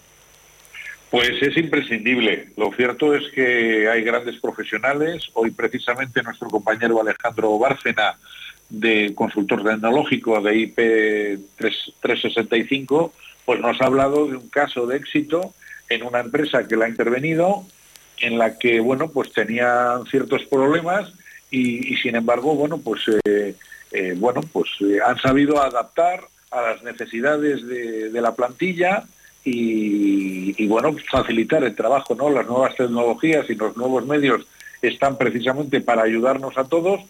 Pues 1.10 1.40
es 1.40 1.56
imprescindible. 1.56 2.48
Lo 2.56 2.72
cierto 2.72 3.14
es 3.14 3.30
que 3.32 3.88
hay 3.88 4.02
grandes 4.02 4.40
profesionales. 4.40 5.28
Hoy 5.34 5.52
precisamente 5.52 6.22
nuestro 6.22 6.48
compañero 6.48 7.00
Alejandro 7.00 7.58
Bárcena, 7.58 8.18
de 8.68 9.14
consultor 9.14 9.62
tecnológico 9.62 10.40
de 10.40 10.56
IP 10.56 10.76
365, 12.00 13.12
pues 13.44 13.60
nos 13.60 13.80
ha 13.80 13.86
hablado 13.86 14.26
de 14.26 14.36
un 14.36 14.48
caso 14.48 14.86
de 14.86 14.96
éxito 14.96 15.54
en 15.88 16.02
una 16.02 16.18
empresa 16.18 16.66
que 16.66 16.74
la 16.74 16.86
ha 16.86 16.88
intervenido, 16.88 17.64
en 18.18 18.38
la 18.38 18.58
que 18.58 18.80
bueno 18.80 19.08
pues 19.08 19.32
tenían 19.32 20.04
ciertos 20.06 20.44
problemas 20.46 21.12
y, 21.50 21.96
sin 21.98 22.16
embargo 22.16 22.56
bueno 22.56 22.78
pues 22.78 23.02
eh, 23.24 23.54
eh, 23.92 24.14
bueno 24.16 24.40
pues 24.52 24.68
eh, 24.80 24.98
han 25.06 25.18
sabido 25.18 25.62
adaptar 25.62 26.24
a 26.50 26.62
las 26.62 26.82
necesidades 26.82 27.64
de 27.66 28.20
la 28.20 28.34
plantilla 28.34 29.04
y, 29.48 30.66
bueno, 30.66 30.96
facilitar 31.08 31.62
el 31.62 31.76
trabajo, 31.76 32.16
¿no? 32.16 32.30
Las 32.30 32.46
nuevas 32.46 32.74
tecnologías 32.74 33.48
y 33.48 33.54
los 33.54 33.76
nuevos 33.76 34.04
medios 34.04 34.44
están 34.82 35.16
precisamente 35.16 35.80
para 35.80 36.02
ayudarnos 36.02 36.58
a 36.58 36.64
todos 36.64 37.00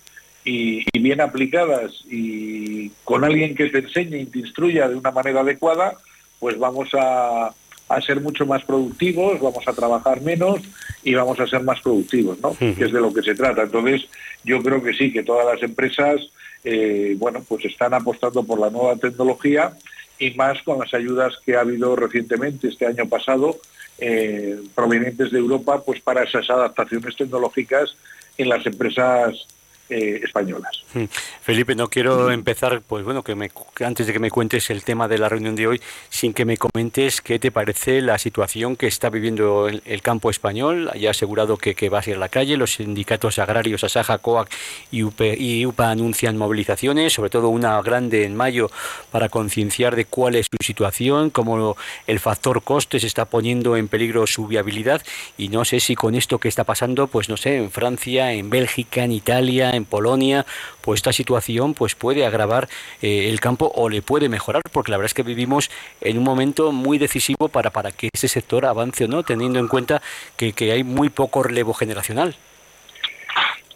y, 0.45 0.85
bien 1.01 1.23
aplicadas 1.23 1.93
y 2.11 2.91
con 3.05 3.25
alguien 3.25 3.55
que 3.55 3.71
te 3.71 3.79
enseñe 3.79 4.19
y 4.19 4.27
te 4.27 4.41
instruya 4.41 4.87
de 4.87 4.97
una 4.97 5.13
manera 5.13 5.41
adecuada, 5.41 5.97
pues 6.39 6.59
vamos 6.59 6.91
a, 6.93 7.55
a 7.89 8.01
ser 8.03 8.21
mucho 8.21 8.45
más 8.45 8.63
productivos, 8.65 9.41
vamos 9.41 9.67
a 9.67 9.73
trabajar 9.73 10.21
menos 10.21 10.61
y 11.03 11.15
vamos 11.15 11.41
a 11.41 11.47
ser 11.47 11.63
más 11.63 11.81
productivos, 11.81 12.39
¿no? 12.41 12.55
Que 12.55 12.85
es 12.85 12.93
de 12.93 13.01
lo 13.01 13.15
que 13.15 13.23
se 13.23 13.35
trata. 13.35 13.63
Entonces, 13.63 14.07
yo 14.45 14.63
creo 14.63 14.83
que 14.83 14.93
sí, 14.93 15.11
que 15.11 15.23
todas 15.23 15.47
las 15.47 15.63
empresas, 15.63 16.21
eh, 16.65 17.17
bueno, 17.19 17.43
pues 17.49 17.65
están 17.65 17.95
apostando 17.95 18.45
por 18.45 18.61
la 18.61 18.69
nueva 18.69 18.97
tecnología 18.97 19.73
y 20.19 20.33
más 20.33 20.63
con 20.63 20.79
las 20.79 20.93
ayudas 20.95 21.35
que 21.45 21.57
ha 21.57 21.61
habido 21.61 21.97
recientemente, 21.97 22.69
este 22.69 22.87
año 22.87 23.09
pasado, 23.09 23.59
eh, 23.99 24.61
provenientes 24.75 25.31
de 25.31 25.39
Europa, 25.39 25.83
pues 25.85 26.01
para 26.01 26.25
esas 26.25 26.49
adaptaciones 26.51 27.17
tecnológicas 27.17 27.97
en 28.39 28.49
las 28.49 28.65
empresas 28.67 29.47
eh, 29.89 30.21
españolas. 30.23 30.83
Hmm. 30.95 31.05
Felipe, 31.43 31.75
no 31.75 31.89
quiero 31.89 32.31
empezar, 32.31 32.83
pues 32.83 33.05
bueno, 33.05 33.23
que, 33.23 33.35
me, 33.35 33.51
antes 33.85 34.07
de 34.07 34.13
que 34.13 34.19
me 34.19 34.31
cuentes 34.31 34.71
el 34.71 34.83
tema 34.83 35.09
de 35.09 35.19
la 35.19 35.29
reunión 35.29 35.55
de 35.55 35.67
hoy, 35.67 35.81
sin 36.09 36.35
que 36.35 36.45
me 36.45 36.57
comentes 36.57 37.21
qué 37.21 37.39
te 37.39 37.51
parece 37.51 38.01
la 38.01 38.19
situación 38.19 38.77
que 38.77 38.87
está 38.87 39.11
viviendo 39.11 39.69
el, 39.69 40.03
campo 40.03 40.31
español. 40.31 40.91
Ya 40.99 41.11
asegurado 41.11 41.57
que, 41.57 41.75
que, 41.75 41.89
va 41.89 41.99
a 41.99 42.03
ser 42.03 42.19
la 42.19 42.29
calle, 42.29 42.57
los 42.57 42.75
sindicatos 42.75 43.39
agrarios, 43.39 43.85
Asaja, 43.85 44.19
COAC 44.19 44.51
y, 44.91 45.03
y 45.39 45.67
UPA 45.67 45.91
anuncian 45.91 46.37
movilizaciones, 46.37 47.13
sobre 47.13 47.31
todo 47.31 47.49
una 47.49 47.81
grande 47.83 48.25
en 48.25 48.37
mayo 48.37 48.71
para 49.11 49.29
concienciar 49.29 49.97
de 49.97 50.05
cuál 50.05 50.35
es 50.37 50.47
su 50.47 50.65
situación, 50.65 51.31
cómo 51.31 51.77
el 52.07 52.21
factor 52.21 52.63
coste 52.63 53.01
se 53.01 53.07
está 53.07 53.25
poniendo 53.25 53.77
en 53.77 53.89
peligro 53.89 54.27
su 54.27 54.47
viabilidad 54.47 55.03
y 55.37 55.49
no 55.49 55.65
sé 55.65 55.81
si 55.81 55.95
con 55.95 56.15
esto 56.15 56.39
que 56.39 56.49
está 56.49 56.65
pasando, 56.65 57.07
pues 57.07 57.29
no 57.29 57.37
sé, 57.37 57.57
en 57.57 57.71
Francia, 57.71 58.33
en 58.33 58.51
Bélgica, 58.51 59.05
en 59.05 59.13
Italia, 59.13 59.76
en 59.77 59.85
Polonia, 59.85 60.47
pues 60.81 60.99
esta 60.99 61.13
situación 61.13 61.75
pues 61.75 61.95
puede 61.95 62.27
agravar 62.27 62.69
eh, 63.03 63.29
el 63.29 63.41
campo 63.41 63.71
o 63.75 63.89
le 63.89 64.03
puede 64.03 64.29
mejorar, 64.29 64.63
porque 64.73 64.91
la 64.91 64.97
verdad 64.97 65.07
es 65.07 65.15
que 65.15 65.23
vivimos 65.23 65.71
en 66.01 66.19
un 66.19 66.25
momento 66.25 66.73
muy 66.73 66.99
decisivo 66.99 67.49
para, 67.49 67.71
para 67.71 67.93
que 67.93 68.09
ese 68.13 68.29
sector 68.29 68.67
avance 68.67 69.05
o 69.05 69.09
no, 69.09 69.23
teniendo 69.23 69.59
en 69.59 69.69
cuenta 69.69 70.03
que, 70.37 70.55
hay 70.73 70.83
muy 70.83 71.11
poco 71.11 71.43
relevo 71.43 71.75
generacional. 71.75 72.35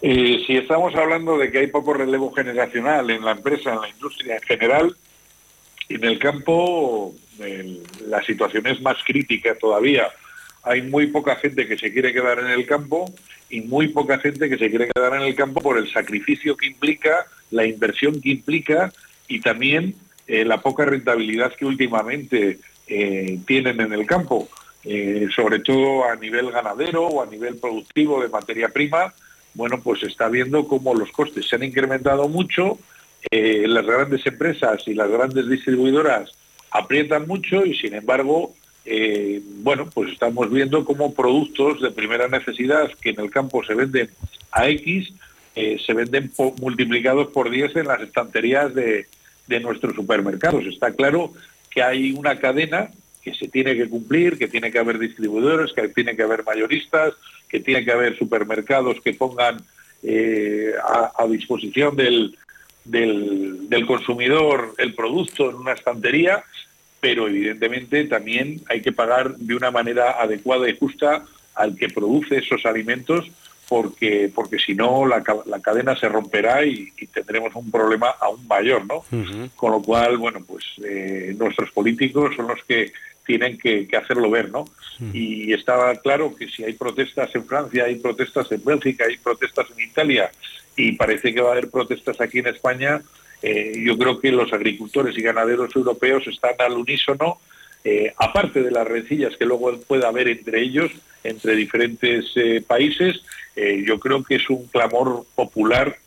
Eh, 0.03 0.43
si 0.47 0.57
estamos 0.57 0.95
hablando 0.95 1.39
de 1.39 1.51
que 1.51 1.59
hay 1.59 1.67
poco 1.67 1.95
relevo 1.95 2.33
generacional 2.33 3.11
en 3.11 3.25
la 3.25 3.33
empresa, 3.33 3.75
en 3.75 3.81
la 3.83 3.89
industria 3.89 4.37
en 4.37 4.43
general, 4.43 4.97
en 5.89 6.05
el 6.05 6.19
campo 6.19 7.15
la 8.07 8.23
situación 8.23 8.67
es 8.67 8.81
más 8.83 8.97
crítica 9.05 9.55
todavía 9.55 10.11
hay 10.63 10.83
muy 10.83 11.07
poca 11.07 11.37
gente 11.37 11.67
que 11.67 11.79
se 11.79 11.93
quiere 11.93 12.13
quedar 12.13 12.39
en 12.39 12.49
el 12.49 12.67
campo 12.67 13.13
y 13.49 13.63
muy 13.63 13.89
poca 13.89 14.19
gente 14.19 14.49
que 14.49 14.59
se 14.59 14.69
quiere 14.69 14.89
quedar 14.89 15.15
en 15.15 15.23
el 15.23 15.35
campo 15.35 15.61
por 15.61 15.79
el 15.79 15.91
sacrificio 15.93 16.57
que 16.57 16.67
implica, 16.67 17.27
la 17.51 17.67
inversión 17.67 18.21
que 18.21 18.31
implica 18.31 18.93
y 19.27 19.41
también 19.41 19.95
eh, 20.27 20.45
la 20.45 20.61
poca 20.61 20.85
rentabilidad 20.85 21.55
que 21.55 21.65
últimamente 21.65 22.59
eh, 22.87 23.39
tienen 23.47 23.81
en 23.81 23.93
el 23.93 24.07
campo, 24.07 24.49
eh, 24.85 25.29
sobre 25.35 25.61
todo 25.61 26.05
a 26.05 26.17
nivel 26.17 26.51
ganadero 26.51 27.07
o 27.07 27.23
a 27.23 27.27
nivel 27.27 27.57
productivo 27.57 28.23
de 28.23 28.29
materia 28.29 28.69
prima. 28.69 29.13
Bueno, 29.55 29.81
pues 29.83 30.03
está 30.05 30.29
viendo 30.29 30.69
cómo 30.69 30.95
los 30.95 31.11
costes 31.11 31.49
se 31.49 31.57
han 31.57 31.65
incrementado 31.65 32.29
mucho, 32.29 32.79
las 33.31 33.85
grandes 33.85 34.25
empresas 34.25 34.83
y 34.87 34.95
las 34.95 35.11
grandes 35.11 35.47
distribuidoras 35.47 36.31
aprietan 36.71 37.27
mucho 37.27 37.67
y 37.67 37.77
sin 37.77 37.95
embargo 37.95 38.55
eh, 38.93 39.41
bueno, 39.63 39.89
pues 39.95 40.11
estamos 40.11 40.51
viendo 40.51 40.85
cómo 40.85 41.15
productos 41.15 41.81
de 41.81 41.93
primera 41.93 42.27
necesidad 42.27 42.91
que 43.01 43.11
en 43.11 43.21
el 43.21 43.31
campo 43.31 43.63
se 43.63 43.75
venden 43.75 44.11
a 44.51 44.69
X, 44.69 45.13
eh, 45.55 45.79
se 45.87 45.95
venden 45.95 46.33
multiplicados 46.61 47.29
por 47.29 47.51
10 47.51 47.77
en 47.77 47.87
las 47.87 48.01
estanterías 48.01 48.75
de, 48.75 49.07
nuestros 49.63 49.95
supermercados. 49.95 50.65
Está 50.67 50.93
claro 50.93 51.33
que 51.71 51.85
hay 51.85 52.11
una 52.11 52.41
cadena 52.41 52.91
que 53.23 53.33
se 53.35 53.47
tiene 53.47 53.77
que 53.77 53.89
cumplir, 53.89 54.37
que 54.39 54.49
tiene 54.49 54.73
que 54.73 54.81
haber 54.81 54.99
distribuidores, 54.99 55.73
que 55.73 55.87
tiene 55.89 56.17
que 56.17 56.25
haber 56.25 56.45
mayoristas, 56.45 57.15
que 57.49 57.61
tiene 57.61 57.85
que 57.85 57.93
haber 57.93 58.19
supermercados 58.19 59.01
que 59.05 59.15
pongan 59.15 59.63
eh, 60.03 60.73
a, 61.17 61.27
disposición 61.29 61.95
del, 61.95 62.37
del, 62.85 63.87
consumidor 63.87 64.75
el 64.79 64.95
producto 64.95 65.51
en 65.51 65.57
una 65.57 65.73
estantería 65.75 66.43
pero 67.01 67.29
evidentemente 67.29 68.05
también 68.05 68.61
hay 68.69 68.83
que 68.83 68.93
pagar 68.93 69.37
de 69.37 69.55
una 69.55 69.71
manera 69.71 70.21
adecuada 70.21 70.69
y 70.69 70.79
justa 70.79 71.25
al 71.55 71.77
que 71.77 71.89
produce 71.89 72.39
esos 72.39 72.65
alimentos 72.67 73.31
porque 73.69 74.31
porque 74.35 74.59
si 74.59 74.75
no 74.75 75.07
la, 75.07 75.23
cadena 75.63 75.95
se 75.97 76.09
romperá 76.09 76.65
y, 76.65 76.91
tendremos 77.15 77.55
un 77.55 77.71
problema 77.71 78.09
aún 78.21 78.47
mayor, 78.49 78.85
¿no? 78.85 79.05
Con 79.55 79.71
lo 79.71 79.81
cual, 79.81 80.19
bueno, 80.19 80.41
pues 80.45 80.65
eh, 80.85 81.35
nuestros 81.39 81.71
políticos 81.71 82.35
son 82.35 82.49
los 82.49 82.63
que 82.65 82.93
tienen 83.25 83.59
que, 83.59 83.89
hacerlo 83.97 84.29
ver, 84.29 84.51
¿no? 84.51 84.65
Y 85.13 85.53
estaba 85.53 85.95
claro 85.95 86.35
que 86.35 86.49
si 86.49 86.65
hay 86.65 86.73
protestas 86.73 87.33
en 87.37 87.45
Francia, 87.45 87.85
hay 87.85 87.95
protestas 87.95 88.51
en 88.51 88.65
Bélgica, 88.65 89.05
hay 89.09 89.19
protestas 89.19 89.67
en 89.77 89.85
Italia 89.89 90.33
y 90.77 90.93
parece 90.93 91.33
que 91.33 91.41
va 91.41 91.51
a 91.51 91.53
haber 91.53 91.71
protestas 91.71 92.21
aquí 92.21 92.41
en 92.41 92.49
España, 92.49 93.01
eh, 93.43 93.73
yo 93.85 93.97
creo 93.97 94.21
que 94.21 94.31
los 94.31 94.53
agricultores 94.53 95.17
y 95.17 95.23
ganaderos 95.23 95.75
europeos 95.75 96.27
están 96.27 96.55
al 96.59 96.73
unísono, 96.73 97.39
eh, 97.85 98.13
aparte 98.17 98.63
de 98.63 98.71
las 98.71 98.87
rencillas 98.87 99.37
que 99.37 99.47
luego 99.47 99.79
pueda 99.81 100.09
haber 100.09 100.29
entre 100.29 100.61
ellos, 100.61 100.91
entre 101.25 101.55
diferentes 101.55 102.27
eh, 102.37 102.63
países, 102.67 103.21
yo 103.85 104.01
creo 104.01 104.25
que 104.25 104.37
es 104.37 104.49
un 104.49 104.69
clamor 104.69 105.27
popular 105.35 105.99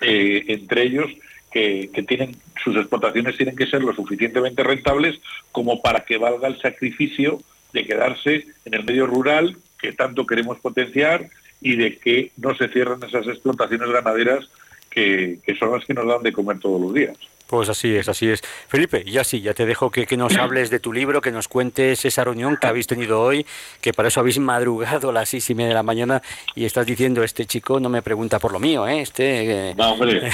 entre 0.00 0.82
ellos 0.82 1.06
que, 1.52 2.04
tienen 2.08 2.36
sus 2.64 2.76
explotaciones 2.76 3.36
tienen 3.36 3.54
que 3.54 3.68
ser 3.68 3.82
lo 3.82 3.94
suficientemente 3.94 4.64
rentables 4.64 5.20
como 5.52 5.80
para 5.80 6.00
que 6.00 6.18
valga 6.18 6.48
el 6.48 6.60
sacrificio 6.60 7.40
de 7.72 7.86
quedarse 7.86 8.46
en 8.64 8.74
el 8.74 8.84
medio 8.84 9.06
rural 9.06 9.56
que 9.78 9.92
tanto 9.92 10.26
queremos 10.26 10.58
potenciar 10.58 11.28
y 11.60 11.76
de 11.76 11.98
que 11.98 12.32
no 12.36 12.56
se 12.56 12.68
cierren 12.68 13.02
esas 13.04 13.28
explotaciones 13.28 13.90
ganaderas 13.90 14.48
que, 14.96 15.56
son 15.58 15.72
las 15.72 15.84
que 15.84 15.92
nos 15.92 16.06
dan 16.06 16.22
de 16.22 16.32
comer 16.32 16.58
todos 16.58 16.80
los 16.80 16.94
días. 16.94 17.16
Pues 17.46 17.68
así 17.68 17.94
es, 17.94 18.08
así 18.08 18.28
es. 18.28 18.40
Felipe, 18.66 19.04
ya 19.04 19.22
sí, 19.22 19.40
ya 19.40 19.54
te 19.54 19.66
dejo 19.66 19.90
que, 19.90 20.16
nos 20.16 20.36
hables 20.38 20.70
de 20.70 20.80
tu 20.80 20.92
libro, 20.92 21.20
que 21.20 21.30
nos 21.30 21.48
cuentes 21.48 22.04
esa 22.04 22.24
reunión 22.24 22.56
que 22.56 22.66
habéis 22.66 22.86
tenido 22.86 23.20
hoy, 23.20 23.46
que 23.80 23.92
para 23.92 24.08
eso 24.08 24.20
habéis 24.20 24.38
madrugado 24.38 25.10
a 25.10 25.12
las 25.12 25.28
seis 25.28 25.48
y 25.50 25.54
media 25.54 25.68
de 25.68 25.74
la 25.74 25.82
mañana 25.82 26.22
y 26.54 26.64
estás 26.64 26.86
diciendo, 26.86 27.22
este 27.22 27.44
chico 27.44 27.78
no 27.78 27.90
me 27.90 28.00
pregunta 28.00 28.38
por 28.38 28.52
lo 28.52 28.58
mío, 28.58 28.88
¿eh? 28.88 29.02
Este... 29.02 29.70
Eh". 29.70 29.74
No, 29.76 29.92
hombre. 29.92 30.22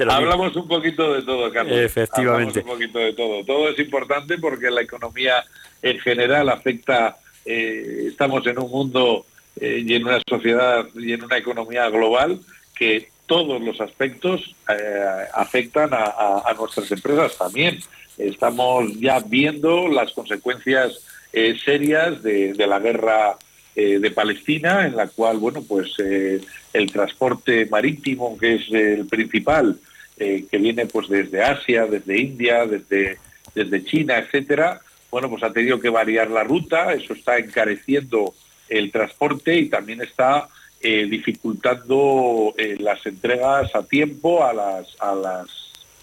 Hablamos 0.08 0.56
un 0.56 0.66
poquito 0.66 1.14
de 1.14 1.22
todo, 1.22 1.52
Carlos. 1.52 1.78
Efectivamente. 1.78 2.60
Hablamos 2.60 2.72
un 2.72 2.78
poquito 2.78 2.98
de 2.98 3.12
todo. 3.12 3.44
Todo 3.44 3.68
es 3.70 3.78
importante 3.78 4.38
porque 4.38 4.70
la 4.70 4.82
economía 4.82 5.44
en 5.80 5.98
general 6.00 6.48
afecta, 6.48 7.16
eh, 7.44 8.06
estamos 8.08 8.44
en 8.46 8.58
un 8.58 8.70
mundo 8.70 9.24
eh, 9.60 9.84
y 9.86 9.94
en 9.94 10.04
una 10.04 10.20
sociedad 10.28 10.86
y 10.96 11.12
en 11.12 11.22
una 11.22 11.38
economía 11.38 11.88
global 11.88 12.40
que 12.74 13.08
todos 13.26 13.60
los 13.60 13.80
aspectos 13.80 14.54
eh, 14.68 15.04
afectan 15.32 15.90
a, 15.92 16.54
nuestras 16.58 16.90
empresas 16.90 17.36
también. 17.38 17.78
Estamos 18.18 18.98
ya 19.00 19.20
viendo 19.20 19.88
las 19.88 20.12
consecuencias 20.12 21.00
eh, 21.32 21.56
serias 21.64 22.22
de, 22.22 22.54
la 22.66 22.78
guerra 22.78 23.36
eh, 23.74 23.98
de 23.98 24.10
Palestina, 24.10 24.86
en 24.86 24.96
la 24.96 25.08
cual, 25.08 25.38
bueno, 25.38 25.62
pues 25.66 25.98
el 25.98 26.92
transporte 26.92 27.66
marítimo, 27.66 28.36
que 28.38 28.56
es 28.56 28.70
el 28.70 29.06
principal, 29.06 29.78
que 30.16 30.58
viene 30.58 30.86
pues 30.86 31.08
desde 31.08 31.42
Asia, 31.42 31.86
desde 31.86 32.20
India, 32.20 32.66
desde, 32.66 33.18
desde 33.52 33.84
China, 33.84 34.18
etcétera, 34.18 34.80
bueno, 35.10 35.28
pues 35.28 35.42
ha 35.42 35.52
tenido 35.52 35.80
que 35.80 35.88
variar 35.88 36.30
la 36.30 36.44
ruta, 36.44 36.92
eso 36.92 37.14
está 37.14 37.38
encareciendo 37.38 38.32
el 38.68 38.90
transporte 38.90 39.56
y 39.56 39.68
también 39.68 40.02
está 40.02 40.48
eh, 40.86 41.06
dificultando 41.06 42.52
eh, 42.58 42.76
las 42.78 43.06
entregas 43.06 43.74
a 43.74 43.84
tiempo 43.84 44.44
a 44.44 44.52
las, 44.52 44.94
a 45.00 45.14
las 45.14 45.46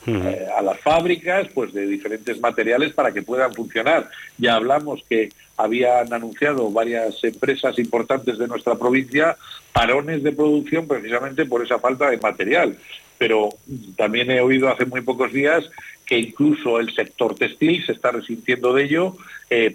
eh, 0.08 0.48
a 0.58 0.64
las 0.64 0.80
fábricas 0.80 1.48
pues 1.54 1.72
de 1.72 1.86
diferentes 1.86 2.42
materiales 2.42 2.92
para 2.92 3.12
que 3.12 3.22
puedan 3.22 3.54
funcionar. 3.54 4.10
Ya 4.40 4.56
hablamos 4.56 5.04
que 5.08 5.30
habían 5.56 6.12
anunciado 6.12 6.72
varias 6.72 7.24
empresas 7.24 7.78
importantes 7.78 8.40
de 8.40 8.48
nuestra 8.48 8.74
provincia 8.74 9.38
parones 9.72 10.24
de 10.24 10.32
producción 10.32 10.88
precisamente 10.88 11.46
por 11.46 11.64
esa 11.64 11.78
falta 11.78 12.10
de 12.10 12.18
material. 12.18 12.76
Pero 13.20 13.50
también 13.96 14.32
he 14.32 14.42
oído 14.42 14.68
hace 14.68 14.88
muy 14.88 15.02
pocos 15.02 15.32
días 15.32 15.64
que 16.08 16.18
incluso 16.18 16.80
el 16.80 16.92
sector 16.96 17.36
textil 17.36 17.86
se 17.86 17.92
está 17.92 18.10
resintiendo 18.10 18.74
de 18.74 18.86
ello 18.86 19.16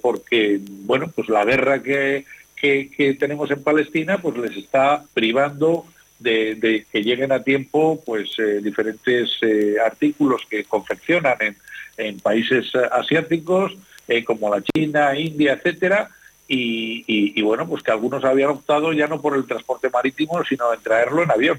porque, 0.03 0.59
bueno, 0.61 1.13
pues 1.15 1.29
la 1.29 1.45
guerra 1.45 1.81
que, 1.81 2.25
que, 2.57 3.17
tenemos 3.19 3.51
en 3.51 3.63
Palestina 3.63 4.19
pues 4.19 4.37
les 4.37 4.57
está 4.57 5.05
privando 5.15 5.87
de, 6.19 6.87
que 6.91 7.03
lleguen 7.03 7.33
a 7.33 7.43
tiempo 7.43 8.03
pues 8.05 8.31
eh, 8.39 8.61
diferentes 8.63 9.31
eh, 9.43 9.77
artículos 9.85 10.43
que 10.49 10.65
confeccionan 10.65 11.37
en, 11.41 11.57
en 11.99 12.21
países 12.21 12.75
asiáticos 12.75 13.77
eh, 14.09 14.25
como 14.25 14.55
la 14.55 14.63
China, 14.63 15.19
India, 15.19 15.55
etcétera, 15.55 16.11
y, 16.49 17.43
bueno, 17.43 17.67
pues 17.67 17.83
que 17.83 17.91
algunos 17.91 18.25
habían 18.25 18.51
optado 18.51 18.93
ya 18.93 19.09
no 19.09 19.21
por 19.21 19.37
el 19.37 19.47
transporte 19.47 19.91
marítimo, 19.91 20.45
sino 20.45 20.73
en 20.73 20.81
traerlo 20.81 21.25
en 21.25 21.33
avión. 21.33 21.59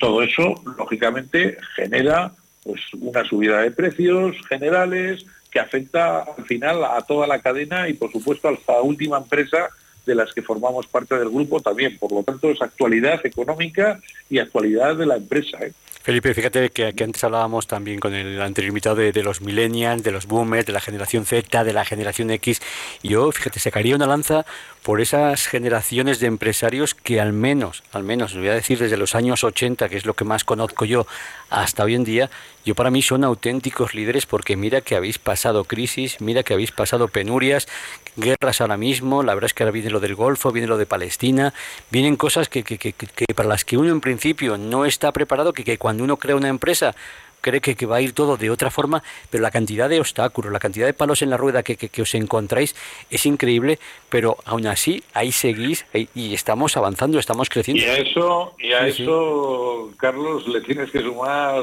todo 0.00 0.24
eso, 0.24 0.60
lógicamente, 0.76 1.58
genera 1.76 2.32
pues 2.64 2.80
una 3.00 3.24
subida 3.24 3.60
de 3.60 3.70
precios 3.70 4.34
generales, 4.48 5.24
que 5.52 5.60
afecta 5.60 6.20
al 6.22 6.44
final 6.44 6.82
a 6.84 7.00
toda 7.02 7.26
la 7.26 7.40
cadena 7.40 7.88
y 7.88 7.92
por 7.92 8.10
supuesto 8.10 8.48
a 8.48 8.52
la 8.52 8.80
última 8.80 9.18
empresa 9.18 9.68
de 10.06 10.14
las 10.14 10.32
que 10.32 10.42
formamos 10.42 10.86
parte 10.86 11.16
del 11.16 11.30
grupo 11.30 11.60
también. 11.60 11.98
Por 11.98 12.12
lo 12.12 12.22
tanto, 12.22 12.50
es 12.50 12.60
actualidad 12.60 13.24
económica 13.24 14.00
y 14.28 14.38
actualidad 14.38 14.96
de 14.96 15.06
la 15.06 15.16
empresa. 15.16 15.58
¿eh? 15.60 15.72
Felipe, 16.02 16.34
fíjate 16.34 16.70
que, 16.70 16.88
antes 16.88 17.22
hablábamos 17.22 17.68
también 17.68 18.00
con 18.00 18.12
el 18.12 18.42
anterior 18.42 18.70
invitado 18.70 18.96
de, 18.96 19.22
los 19.22 19.40
millennials, 19.40 20.02
de 20.02 20.10
los 20.10 20.26
boomers, 20.26 20.66
de 20.66 20.72
la 20.72 20.80
generación 20.80 21.24
Z, 21.24 21.62
de 21.62 21.72
la 21.72 21.84
generación 21.84 22.32
X. 22.32 22.60
Yo, 23.04 23.30
fíjate, 23.30 23.60
sacaría 23.60 23.94
una 23.94 24.08
lanza 24.08 24.44
por 24.82 25.00
esas 25.00 25.46
generaciones 25.46 26.18
de 26.18 26.26
empresarios 26.26 26.96
que 26.96 27.20
al 27.20 27.32
menos, 27.32 27.84
al 27.92 28.02
menos, 28.02 28.34
voy 28.34 28.48
a 28.48 28.54
decir 28.54 28.80
desde 28.80 28.96
los 28.96 29.14
años 29.14 29.44
80, 29.44 29.88
que 29.88 29.96
es 29.96 30.04
lo 30.04 30.14
que 30.14 30.24
más 30.24 30.42
conozco 30.42 30.84
yo, 30.84 31.06
hasta 31.50 31.84
hoy 31.84 31.94
en 31.94 32.02
día, 32.02 32.30
yo 32.64 32.74
para 32.74 32.90
mí 32.90 33.00
son 33.00 33.22
auténticos 33.22 33.94
líderes 33.94 34.26
porque 34.26 34.56
mira 34.56 34.80
que 34.80 34.96
habéis 34.96 35.18
pasado 35.18 35.64
crisis, 35.64 36.20
mira 36.20 36.42
que 36.42 36.54
habéis 36.54 36.72
pasado 36.72 37.06
penurias, 37.08 37.68
guerras 38.16 38.60
ahora 38.60 38.76
mismo, 38.76 39.22
la 39.22 39.34
verdad 39.34 39.46
es 39.46 39.54
que 39.54 39.62
ahora 39.62 39.72
viene 39.72 39.90
lo 39.90 40.00
del 40.00 40.16
Golfo, 40.16 40.50
viene 40.50 40.66
lo 40.66 40.78
de 40.78 40.86
Palestina, 40.86 41.54
vienen 41.90 42.16
cosas 42.16 42.48
que, 42.48 42.64
que, 42.64 42.78
que 42.78 42.94
para 43.36 43.48
las 43.48 43.64
que 43.64 43.76
uno 43.76 43.90
en 43.90 44.00
principio 44.00 44.58
no 44.58 44.84
está 44.84 45.12
preparado, 45.12 45.52
que, 45.52 45.62
que 45.62 45.78
cuando 45.78 45.91
uno 46.00 46.16
crea 46.16 46.36
una 46.36 46.48
empresa 46.48 46.94
cree 47.42 47.60
que, 47.60 47.74
que, 47.74 47.84
va 47.84 47.96
a 47.96 48.00
ir 48.00 48.12
todo 48.12 48.38
de 48.38 48.48
otra 48.48 48.70
forma, 48.70 49.02
pero 49.28 49.42
la 49.42 49.50
cantidad 49.50 49.90
de 49.90 50.00
obstáculos, 50.00 50.50
la 50.50 50.60
cantidad 50.60 50.86
de 50.86 50.94
palos 50.94 51.20
en 51.20 51.28
la 51.28 51.36
rueda 51.36 51.62
que, 51.62 51.76
que, 51.76 52.02
os 52.02 52.14
encontráis 52.14 52.74
es 53.10 53.26
increíble, 53.26 53.78
pero 54.08 54.38
aún 54.46 54.66
así 54.66 55.02
ahí 55.12 55.32
seguís 55.32 55.84
y 56.14 56.32
estamos 56.32 56.76
avanzando, 56.76 57.18
estamos 57.18 57.50
creciendo. 57.50 57.82
Y 57.82 57.86
a 57.86 57.98
eso, 57.98 58.54
y 58.58 58.72
a 58.72 58.86
eso 58.86 59.90
Carlos, 59.98 60.48
le 60.48 60.62
tienes 60.62 60.90
que 60.90 61.02
sumar 61.02 61.62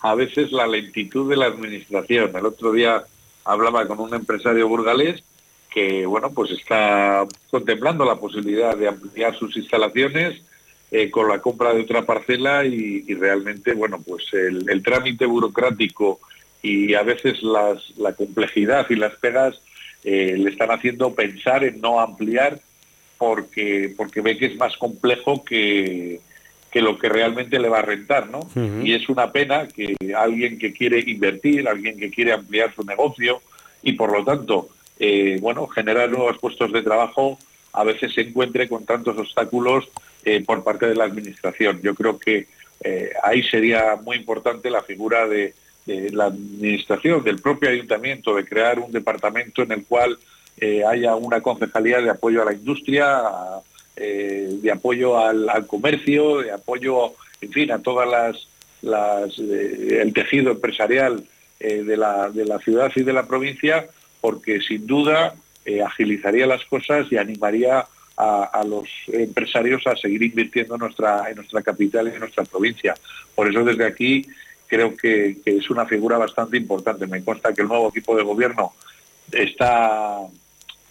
a 0.00 0.14
veces 0.14 0.52
la 0.52 0.66
lentitud 0.66 1.30
de 1.30 1.36
la 1.36 1.46
administración. 1.46 2.32
El 2.36 2.44
otro 2.44 2.72
día 2.72 3.04
hablaba 3.44 3.86
con 3.86 4.00
un 4.00 4.12
empresario 4.14 4.68
burgalés 4.68 5.22
que, 5.70 6.04
bueno, 6.04 6.30
pues 6.34 6.50
está 6.50 7.24
contemplando 7.50 8.04
la 8.04 8.16
posibilidad 8.16 8.76
de 8.76 8.88
ampliar 8.88 9.38
sus 9.38 9.56
instalaciones 9.56 10.42
eh, 10.94 11.10
con 11.10 11.26
la 11.26 11.40
compra 11.40 11.72
de 11.72 11.80
otra 11.80 12.04
parcela 12.04 12.66
y, 12.66 13.14
realmente, 13.14 13.72
bueno, 13.72 14.02
pues 14.06 14.26
el, 14.34 14.82
trámite 14.82 15.24
burocrático 15.24 16.20
y 16.62 16.92
a 16.92 17.02
veces 17.02 17.42
las, 17.42 17.96
la 17.96 18.12
complejidad 18.12 18.84
y 18.90 18.96
las 18.96 19.14
pegas 19.16 19.58
eh, 20.04 20.36
le 20.38 20.50
están 20.50 20.70
haciendo 20.70 21.14
pensar 21.14 21.64
en 21.64 21.80
no 21.80 21.98
ampliar 21.98 22.60
porque, 23.16 23.94
porque 23.96 24.20
ve 24.20 24.36
que 24.36 24.46
es 24.46 24.56
más 24.56 24.76
complejo 24.76 25.42
que, 25.42 26.20
que 26.70 26.82
lo 26.82 26.98
que 26.98 27.08
realmente 27.08 27.58
le 27.58 27.70
va 27.70 27.78
a 27.78 27.82
rentar, 27.82 28.28
¿no? 28.28 28.40
Y 28.84 28.92
es 28.92 29.08
una 29.08 29.32
pena 29.32 29.68
que 29.68 29.96
alguien 30.14 30.58
que 30.58 30.74
quiere 30.74 31.00
invertir, 31.00 31.68
alguien 31.68 31.98
que 31.98 32.10
quiere 32.10 32.32
ampliar 32.32 32.74
su 32.74 32.82
negocio 32.82 33.40
y 33.82 33.92
por 33.92 34.12
lo 34.12 34.24
tanto, 34.24 34.68
eh, 34.98 35.38
bueno, 35.40 35.66
generar 35.68 36.10
nuevos 36.10 36.36
puestos 36.38 36.70
de 36.70 36.82
trabajo, 36.82 37.38
a 37.72 37.82
veces 37.82 38.12
se 38.12 38.20
encuentre 38.20 38.68
con 38.68 38.84
tantos 38.84 39.16
obstáculos 39.16 39.88
eh, 40.24 40.44
por 40.44 40.62
parte 40.62 40.86
de 40.86 40.94
la 40.94 41.04
Administración. 41.04 41.80
Yo 41.82 41.96
creo 41.96 42.16
que 42.16 42.46
eh, 42.84 43.12
ahí 43.24 43.42
sería 43.42 43.96
muy 44.00 44.16
importante 44.16 44.70
la 44.70 44.82
figura 44.82 45.26
de, 45.26 45.54
la 45.84 46.26
Administración, 46.26 47.24
del 47.24 47.40
propio 47.40 47.68
Ayuntamiento, 47.68 48.36
de 48.36 48.44
crear 48.44 48.78
un 48.78 48.92
departamento 48.92 49.62
en 49.62 49.72
el 49.72 49.84
cual 49.84 50.16
eh, 50.58 50.84
haya 50.84 51.16
una 51.16 51.40
concejalía 51.40 52.00
de 52.00 52.10
apoyo 52.10 52.40
a 52.40 52.44
la 52.44 52.52
industria, 52.52 53.20
de 53.96 54.70
apoyo 54.72 55.18
al, 55.18 55.66
comercio, 55.66 56.38
de 56.38 56.52
apoyo, 56.52 57.14
en 57.40 57.50
fin, 57.50 57.72
a 57.72 57.80
todas 57.80 58.08
las, 58.80 59.38
el 59.38 60.12
tejido 60.14 60.52
empresarial 60.52 61.24
de 61.58 61.96
la, 61.96 62.30
de 62.30 62.44
la 62.44 62.58
ciudad 62.60 62.92
y 62.94 63.02
de 63.02 63.12
la 63.12 63.26
provincia, 63.26 63.86
porque 64.20 64.60
sin 64.60 64.86
duda 64.86 65.34
agilizaría 65.84 66.46
las 66.46 66.64
cosas 66.64 67.06
y 67.10 67.16
animaría 67.16 67.86
a, 68.16 68.64
los 68.66 68.88
empresarios 69.08 69.86
a 69.86 69.96
seguir 69.96 70.22
invirtiendo 70.22 70.74
en 70.74 70.80
nuestra, 70.80 71.30
en 71.30 71.36
nuestra 71.36 71.62
capital 71.62 72.08
y 72.08 72.10
en 72.12 72.20
nuestra 72.20 72.44
provincia. 72.44 72.94
Por 73.34 73.48
eso 73.48 73.64
desde 73.64 73.84
aquí 73.84 74.26
creo 74.66 74.96
que, 74.96 75.38
es 75.44 75.70
una 75.70 75.86
figura 75.86 76.18
bastante 76.18 76.56
importante. 76.56 77.06
Me 77.06 77.24
consta 77.24 77.52
que 77.52 77.62
el 77.62 77.68
nuevo 77.68 77.88
equipo 77.88 78.16
de 78.16 78.22
gobierno 78.22 78.72
está 79.30 80.18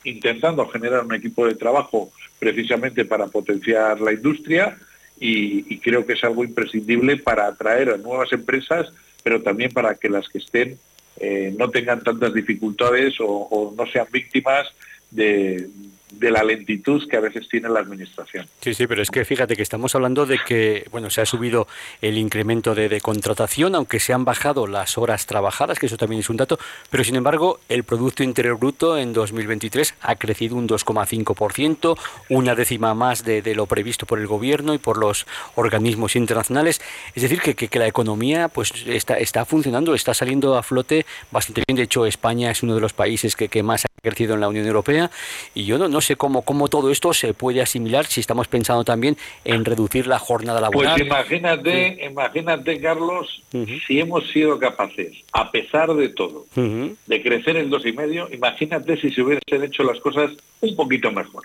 intentando 0.04 0.68
generar 0.68 1.06
un 1.06 1.14
equipo 1.14 1.46
de 1.46 1.56
trabajo 1.56 2.12
precisamente 2.40 3.06
para 3.06 3.28
potenciar 3.28 4.02
la 4.02 4.14
industria 4.14 4.78
y, 5.20 5.78
creo 5.78 6.06
que 6.06 6.14
es 6.14 6.24
algo 6.24 6.44
imprescindible 6.44 7.18
para 7.18 7.46
atraer 7.46 7.92
a 7.92 7.98
nuevas 7.98 8.34
empresas, 8.34 8.92
pero 9.24 9.42
también 9.44 9.72
para 9.72 9.94
que 9.96 10.10
las 10.10 10.28
que 10.28 10.40
estén 10.40 10.80
eh, 11.18 11.54
no 11.56 11.70
tengan 11.70 12.04
tantas 12.04 12.34
dificultades 12.34 13.16
o 13.20 13.74
no 13.78 13.86
sean 13.92 14.08
víctimas 14.12 14.68
de, 15.12 15.70
de 16.12 16.30
la 16.30 16.44
lentitud 16.44 17.08
que 17.10 17.18
a 17.18 17.20
veces 17.22 17.48
tiene 17.50 17.70
la 17.70 17.80
administración. 17.80 18.48
Sí, 18.60 18.74
sí, 18.74 18.86
pero 18.88 19.02
es 19.02 19.10
que 19.10 19.26
fíjate 19.26 19.56
que 19.56 19.64
estamos 19.64 19.96
hablando 19.96 20.26
de 20.26 20.40
que, 20.46 20.86
bueno, 20.92 21.10
se 21.10 21.22
ha 21.22 21.26
subido 21.26 21.68
el 22.02 22.18
incremento 22.18 22.76
de, 22.76 23.02
contratación, 23.02 23.74
aunque 23.76 24.00
se 24.00 24.14
han 24.14 24.26
bajado 24.26 24.68
las 24.68 24.98
horas 24.98 25.26
trabajadas, 25.26 25.80
que 25.80 25.86
eso 25.86 25.98
también 25.98 26.20
es 26.20 26.30
un 26.30 26.38
dato, 26.38 26.60
pero 26.90 27.04
sin 27.04 27.16
embargo 27.16 27.60
el 27.70 27.84
Producto 27.84 28.24
Interior 28.24 28.60
Bruto 28.60 28.98
en 28.98 29.14
2023 29.14 29.96
ha 30.02 30.16
crecido 30.16 30.58
un 30.58 30.68
2,5%, 30.68 31.98
una 32.30 32.54
décima 32.54 32.94
más 32.94 33.24
de, 33.24 33.42
lo 33.56 33.66
previsto 33.66 34.06
por 34.06 34.20
el 34.20 34.28
gobierno 34.28 34.74
y 34.74 34.78
por 34.78 34.98
los 34.98 35.26
organismos 35.56 36.16
internacionales. 36.16 36.82
Es 37.16 37.24
decir, 37.24 37.42
que, 37.42 37.56
que, 37.56 37.80
la 37.80 37.88
economía 37.88 38.50
pues 38.50 38.74
está, 38.86 39.18
está 39.18 39.46
funcionando, 39.46 39.96
está 39.96 40.14
saliendo 40.14 40.58
a 40.58 40.64
flote 40.64 41.06
bastante 41.32 41.64
bien. 41.68 41.78
De 41.78 41.84
hecho, 41.84 42.06
España 42.06 42.52
es 42.52 42.62
uno 42.62 42.76
de 42.76 42.82
los 42.82 42.94
países 42.94 43.36
que, 43.36 43.48
que 43.48 43.64
más 43.64 43.86
ha 43.86 43.88
crecido 44.02 44.36
en 44.36 44.42
la 44.42 44.50
Unión 44.50 44.66
Europea 44.66 45.10
y 45.54 45.66
yo 45.66 45.78
no, 45.78 45.88
no 45.88 46.01
sé 46.02 46.16
cómo, 46.16 46.42
cómo 46.42 46.68
todo 46.68 46.92
esto 46.92 47.14
se 47.14 47.34
puede 47.34 47.62
asimilar 47.62 48.06
si 48.06 48.22
estamos 48.22 48.48
pensando 48.48 48.84
también 48.84 49.18
en 49.46 49.66
reducir 49.66 50.08
la 50.08 50.20
jornada 50.20 50.62
laboral. 50.62 50.94
Pues 50.94 51.08
imagínate, 51.08 52.06
imagínate 52.06 52.80
Carlos, 52.80 53.42
si 53.88 54.00
hemos 54.00 54.30
sido 54.32 54.60
capaces, 54.60 55.18
a 55.32 55.52
pesar 55.52 55.94
de 55.94 56.10
todo, 56.10 56.46
de 56.56 57.22
crecer 57.22 57.58
en 57.58 57.70
dos 57.70 57.86
y 57.86 57.94
medio, 57.94 58.30
imagínate 58.32 59.00
si 59.00 59.12
se 59.12 59.22
hubiesen 59.22 59.64
hecho 59.64 59.84
las 59.84 60.00
cosas 60.00 60.32
un 60.62 60.76
poquito 60.76 61.12
mejor. 61.12 61.44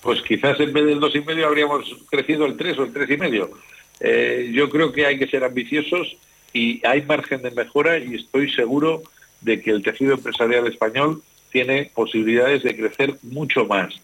Pues 0.00 0.20
quizás 0.22 0.58
en 0.58 0.72
vez 0.72 0.84
del 0.86 1.00
dos 1.00 1.14
y 1.14 1.20
medio 1.20 1.46
habríamos 1.46 1.84
crecido 2.10 2.44
el 2.46 2.56
tres 2.56 2.78
o 2.78 2.84
el 2.84 2.92
tres 2.92 3.08
y 3.10 3.16
medio. 3.16 3.50
Eh, 4.00 4.50
yo 4.52 4.68
creo 4.68 4.92
que 4.92 5.06
hay 5.06 5.18
que 5.18 5.28
ser 5.28 5.44
ambiciosos 5.44 6.16
y 6.52 6.84
hay 6.84 7.02
margen 7.02 7.42
de 7.42 7.52
mejora 7.52 7.98
y 7.98 8.16
estoy 8.16 8.50
seguro 8.50 9.02
de 9.40 9.60
que 9.60 9.70
el 9.70 9.82
tejido 9.82 10.14
empresarial 10.14 10.66
español 10.66 11.22
tiene 11.52 11.90
posibilidades 11.94 12.62
de 12.62 12.76
crecer 12.76 13.14
mucho 13.22 13.66
más, 13.66 13.94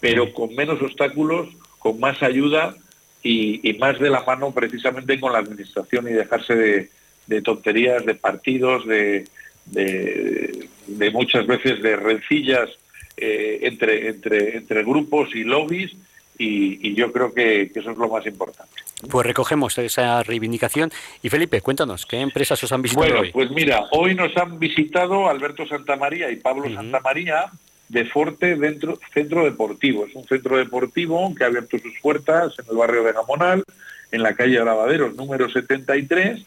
pero 0.00 0.32
con 0.32 0.54
menos 0.54 0.80
obstáculos, 0.82 1.48
con 1.78 2.00
más 2.00 2.22
ayuda 2.22 2.74
y, 3.22 3.76
más 3.78 3.98
de 3.98 4.10
la 4.10 4.22
mano 4.22 4.52
precisamente 4.52 5.20
con 5.20 5.32
la 5.32 5.38
administración 5.38 6.08
y 6.08 6.12
dejarse 6.12 6.88
de, 7.26 7.42
tonterías, 7.42 8.04
de 8.06 8.14
partidos, 8.14 8.86
de, 8.86 9.24
de, 9.66 11.10
muchas 11.12 11.46
veces 11.46 11.82
de 11.82 11.96
rencillas 11.96 12.70
eh, 13.16 13.60
entre, 13.62 14.08
entre, 14.08 14.56
entre 14.56 14.82
grupos 14.82 15.34
y 15.34 15.44
lobbies 15.44 15.92
y, 16.38 16.94
yo 16.94 17.12
creo 17.12 17.34
que, 17.34 17.70
eso 17.74 17.90
es 17.90 17.98
lo 17.98 18.08
más 18.08 18.24
importante. 18.24 18.72
Pues 19.10 19.26
recogemos 19.26 19.76
esa 19.78 20.22
reivindicación. 20.22 20.90
Y 21.22 21.28
Felipe, 21.28 21.60
cuéntanos, 21.60 22.06
¿qué 22.06 22.20
empresas 22.20 22.62
os 22.62 22.72
han 22.72 22.82
visitado 22.82 23.08
bueno, 23.08 23.30
Pues 23.32 23.50
mira, 23.50 23.86
hoy 23.90 24.14
nos 24.14 24.36
han 24.36 24.58
visitado 24.58 25.28
Alberto 25.28 25.66
Santamaría 25.66 26.30
y 26.30 26.36
Pablo 26.36 26.64
Santa 26.72 27.00
María 27.00 27.40
Santamaría 27.40 27.52
de 27.88 28.04
Forte 28.04 28.56
dentro, 28.56 28.98
Centro 29.12 29.44
Deportivo. 29.44 30.06
Es 30.06 30.14
un 30.14 30.24
centro 30.24 30.58
deportivo 30.58 31.34
que 31.34 31.44
ha 31.44 31.48
abierto 31.48 31.78
sus 31.78 31.98
puertas 32.00 32.54
en 32.58 32.66
el 32.70 32.76
barrio 32.76 33.02
de 33.02 33.12
Gamonal, 33.12 33.64
en 34.12 34.22
la 34.22 34.34
calle 34.34 34.62
Lavaderos 34.64 35.16
número 35.16 35.48
73. 35.48 36.42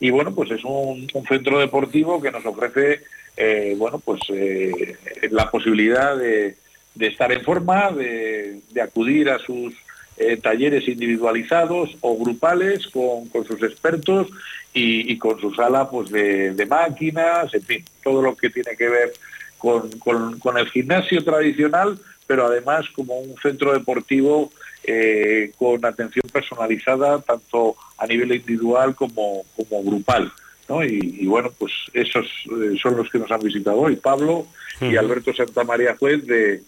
Y 0.00 0.10
bueno, 0.10 0.34
pues 0.34 0.50
es 0.50 0.62
un, 0.64 1.08
centro 1.28 1.58
deportivo 1.58 2.20
que 2.20 2.30
nos 2.30 2.44
ofrece 2.44 3.02
eh, 3.36 3.74
bueno, 3.78 3.98
pues 3.98 4.20
eh, 4.28 4.96
la 5.30 5.50
posibilidad 5.50 6.16
de, 6.16 6.56
de 6.94 7.06
estar 7.06 7.32
en 7.32 7.42
forma, 7.42 7.90
de, 7.90 8.60
acudir 8.82 9.30
a 9.30 9.38
sus 9.38 9.74
eh, 10.16 10.36
talleres 10.36 10.86
individualizados 10.88 11.96
o 12.00 12.16
grupales 12.18 12.86
con, 12.88 13.30
sus 13.46 13.62
expertos 13.62 14.28
y, 14.74 15.16
con 15.18 15.40
su 15.40 15.54
sala 15.54 15.88
pues 15.88 16.10
de, 16.10 16.66
máquinas, 16.68 17.52
en 17.54 17.62
fin, 17.62 17.84
todo 18.02 18.22
lo 18.22 18.36
que 18.36 18.50
tiene 18.50 18.76
que 18.76 18.88
ver 18.88 19.12
con, 19.58 19.88
el 20.56 20.70
gimnasio 20.70 21.22
tradicional, 21.24 21.98
pero 22.26 22.46
además 22.46 22.86
como 22.94 23.18
un 23.18 23.34
centro 23.40 23.72
deportivo 23.72 24.50
eh, 24.84 25.52
con 25.58 25.84
atención 25.84 26.24
personalizada 26.32 27.20
tanto 27.20 27.76
a 27.96 28.06
nivel 28.06 28.32
individual 28.32 28.94
como, 28.94 29.44
como 29.56 29.82
grupal. 29.82 30.32
Y, 30.80 31.26
bueno, 31.26 31.50
pues 31.58 31.72
esos 31.92 32.26
eh, 32.46 32.78
son 32.80 32.96
los 32.96 33.10
que 33.10 33.18
nos 33.18 33.30
han 33.30 33.40
visitado 33.40 33.78
hoy, 33.78 33.96
Pablo 33.96 34.46
y 34.80 34.96
Alberto 34.96 35.34
Santamaría 35.34 35.96
Juez 35.98 36.26
de, 36.26 36.62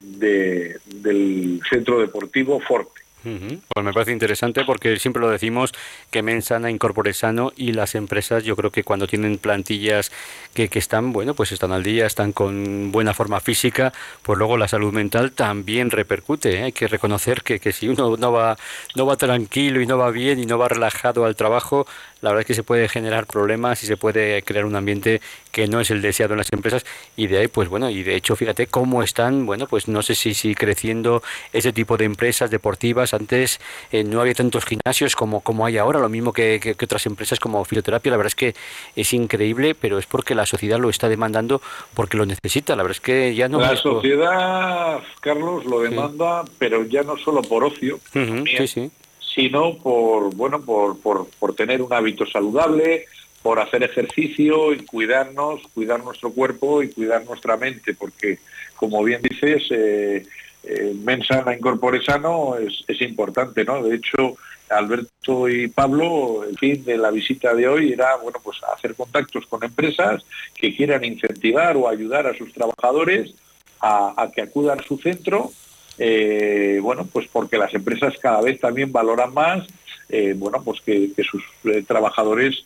de, 0.00 0.78
del 0.84 1.60
Centro 1.68 2.00
Deportivo 2.00 2.60
Forte. 2.60 3.05
Pues 3.26 3.84
me 3.84 3.92
parece 3.92 4.12
interesante 4.12 4.64
porque 4.64 4.98
siempre 4.98 5.20
lo 5.20 5.30
decimos 5.30 5.72
que 6.10 6.22
Mensana 6.22 6.70
incorpore 6.70 7.12
sano 7.12 7.52
y 7.56 7.72
las 7.72 7.94
empresas 7.94 8.44
yo 8.44 8.54
creo 8.54 8.70
que 8.70 8.84
cuando 8.84 9.06
tienen 9.06 9.38
plantillas 9.38 10.12
que, 10.54 10.68
que, 10.68 10.78
están, 10.78 11.12
bueno, 11.12 11.34
pues 11.34 11.52
están 11.52 11.72
al 11.72 11.82
día, 11.82 12.06
están 12.06 12.32
con 12.32 12.92
buena 12.92 13.14
forma 13.14 13.40
física, 13.40 13.92
pues 14.22 14.38
luego 14.38 14.56
la 14.56 14.68
salud 14.68 14.92
mental 14.92 15.32
también 15.32 15.90
repercute. 15.90 16.58
¿eh? 16.58 16.62
Hay 16.64 16.72
que 16.72 16.86
reconocer 16.86 17.42
que, 17.42 17.58
que 17.58 17.72
si 17.72 17.88
uno 17.88 18.16
no 18.16 18.32
va, 18.32 18.56
no 18.94 19.06
va 19.06 19.16
tranquilo 19.16 19.80
y 19.80 19.86
no 19.86 19.98
va 19.98 20.10
bien 20.10 20.38
y 20.38 20.46
no 20.46 20.58
va 20.58 20.68
relajado 20.68 21.24
al 21.24 21.36
trabajo, 21.36 21.86
la 22.20 22.30
verdad 22.30 22.40
es 22.40 22.46
que 22.46 22.54
se 22.54 22.62
puede 22.62 22.88
generar 22.88 23.26
problemas 23.26 23.82
y 23.82 23.86
se 23.86 23.96
puede 23.96 24.42
crear 24.42 24.64
un 24.64 24.74
ambiente 24.74 25.20
que 25.52 25.66
no 25.66 25.80
es 25.80 25.90
el 25.90 26.02
deseado 26.02 26.34
en 26.34 26.38
las 26.38 26.52
empresas 26.52 26.84
y 27.16 27.26
de 27.26 27.38
ahí 27.38 27.48
pues 27.48 27.68
bueno 27.68 27.90
y 27.90 28.02
de 28.02 28.14
hecho 28.14 28.36
fíjate 28.36 28.66
cómo 28.66 29.02
están 29.02 29.46
bueno 29.46 29.66
pues 29.66 29.88
no 29.88 30.02
sé 30.02 30.14
si, 30.14 30.34
si 30.34 30.54
creciendo 30.54 31.22
ese 31.52 31.72
tipo 31.72 31.96
de 31.96 32.04
empresas 32.04 32.50
deportivas 32.50 33.14
antes 33.16 33.60
eh, 33.92 34.04
no 34.04 34.20
había 34.20 34.34
tantos 34.34 34.64
gimnasios 34.64 35.16
como, 35.16 35.40
como 35.40 35.66
hay 35.66 35.78
ahora 35.78 36.00
lo 36.00 36.08
mismo 36.08 36.32
que, 36.32 36.60
que, 36.60 36.84
otras 36.84 37.06
empresas 37.06 37.40
como 37.40 37.64
fisioterapia 37.64 38.10
la 38.10 38.16
verdad 38.16 38.28
es 38.28 38.34
que 38.34 38.54
es 38.94 39.12
increíble 39.12 39.74
pero 39.74 39.98
es 39.98 40.06
porque 40.06 40.34
la 40.34 40.46
sociedad 40.46 40.78
lo 40.78 40.90
está 40.90 41.08
demandando 41.08 41.60
porque 41.94 42.16
lo 42.16 42.26
necesita 42.26 42.76
la 42.76 42.82
verdad 42.82 42.96
es 42.96 43.00
que 43.00 43.34
ya 43.34 43.48
no 43.48 43.60
la 43.60 43.76
sociedad 43.76 45.00
Carlos 45.20 45.64
lo 45.64 45.80
demanda 45.80 46.44
pero 46.58 46.84
ya 46.84 47.02
no 47.02 47.16
solo 47.16 47.42
por 47.42 47.64
ocio 47.64 47.98
sí, 48.12 48.66
sí. 48.66 48.90
sino 49.34 49.78
por, 49.78 50.34
bueno, 50.34 50.60
por, 50.62 50.98
por, 51.00 51.28
por 51.38 51.54
tener 51.54 51.82
un 51.82 51.92
hábito 51.92 52.26
saludable, 52.26 53.06
por 53.42 53.60
hacer 53.60 53.82
ejercicio 53.82 54.72
y 54.72 54.78
cuidarnos, 54.78 55.60
cuidar 55.72 56.02
nuestro 56.02 56.30
cuerpo 56.30 56.82
y 56.82 56.90
cuidar 56.90 57.24
nuestra 57.24 57.56
mente, 57.56 57.94
porque 57.94 58.38
como 58.74 59.02
bien 59.04 59.22
dices, 59.22 59.62
eh, 59.70 60.26
eh, 60.66 60.94
Mensana 61.02 61.54
Incorpore 61.54 62.02
Sano 62.02 62.56
es, 62.56 63.00
importante, 63.00 63.64
¿no? 63.64 63.82
De 63.82 63.96
hecho, 63.96 64.36
Alberto 64.68 65.48
y 65.48 65.68
Pablo, 65.68 66.44
el 66.44 66.58
fin 66.58 66.84
de 66.84 66.98
la 66.98 67.10
visita 67.10 67.54
de 67.54 67.68
hoy 67.68 67.92
era, 67.92 68.16
bueno, 68.16 68.38
pues 68.42 68.58
hacer 68.74 68.94
contactos 68.94 69.46
con 69.46 69.62
empresas 69.64 70.24
que 70.54 70.74
quieran 70.74 71.04
incentivar 71.04 71.76
o 71.76 71.88
ayudar 71.88 72.26
a 72.26 72.36
sus 72.36 72.52
trabajadores 72.52 73.34
a, 73.80 74.14
a 74.20 74.30
que 74.30 74.42
acudan 74.42 74.80
a 74.80 74.82
su 74.82 74.98
centro 74.98 75.52
eh, 75.98 76.78
bueno, 76.82 77.08
pues 77.10 77.26
porque 77.32 77.56
las 77.58 77.72
empresas 77.74 78.14
cada 78.20 78.42
vez 78.42 78.60
también 78.60 78.92
valoran 78.92 79.32
más, 79.32 79.66
eh, 80.08 80.34
bueno, 80.36 80.62
pues 80.62 80.80
que, 80.80 81.10
sus 81.28 81.42
eh, 81.64 81.82
trabajadores 81.86 82.64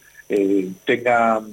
tengan, 0.84 1.44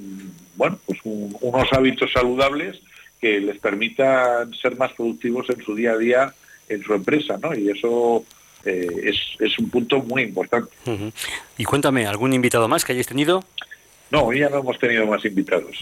bueno, 0.56 0.78
pues 0.86 1.00
unos 1.04 1.74
hábitos 1.74 2.12
saludables 2.14 2.80
que 3.20 3.40
les 3.40 3.60
permitan 3.60 4.54
ser 4.54 4.78
más 4.78 4.94
productivos 4.94 5.50
en 5.50 5.64
su 5.64 5.76
día 5.76 5.94
a 5.94 5.98
día 5.98 6.34
en 6.70 6.84
su 6.84 6.94
empresa, 6.94 7.38
¿no? 7.42 7.56
Y 7.56 7.70
eso 7.70 8.26
es, 8.64 9.16
es, 9.40 9.60
un 9.60 9.70
punto 9.70 10.00
muy 10.00 10.24
importante. 10.24 10.70
Y 11.58 11.64
cuéntame, 11.64 12.06
¿algún 12.06 12.34
invitado 12.34 12.68
más 12.68 12.84
que 12.84 12.92
hayáis 12.92 13.08
tenido? 13.08 13.44
No, 14.10 14.32
ya 14.32 14.50
no 14.50 14.60
hemos 14.60 14.80
tenido 14.80 15.06
más 15.06 15.24
invitados. 15.26 15.78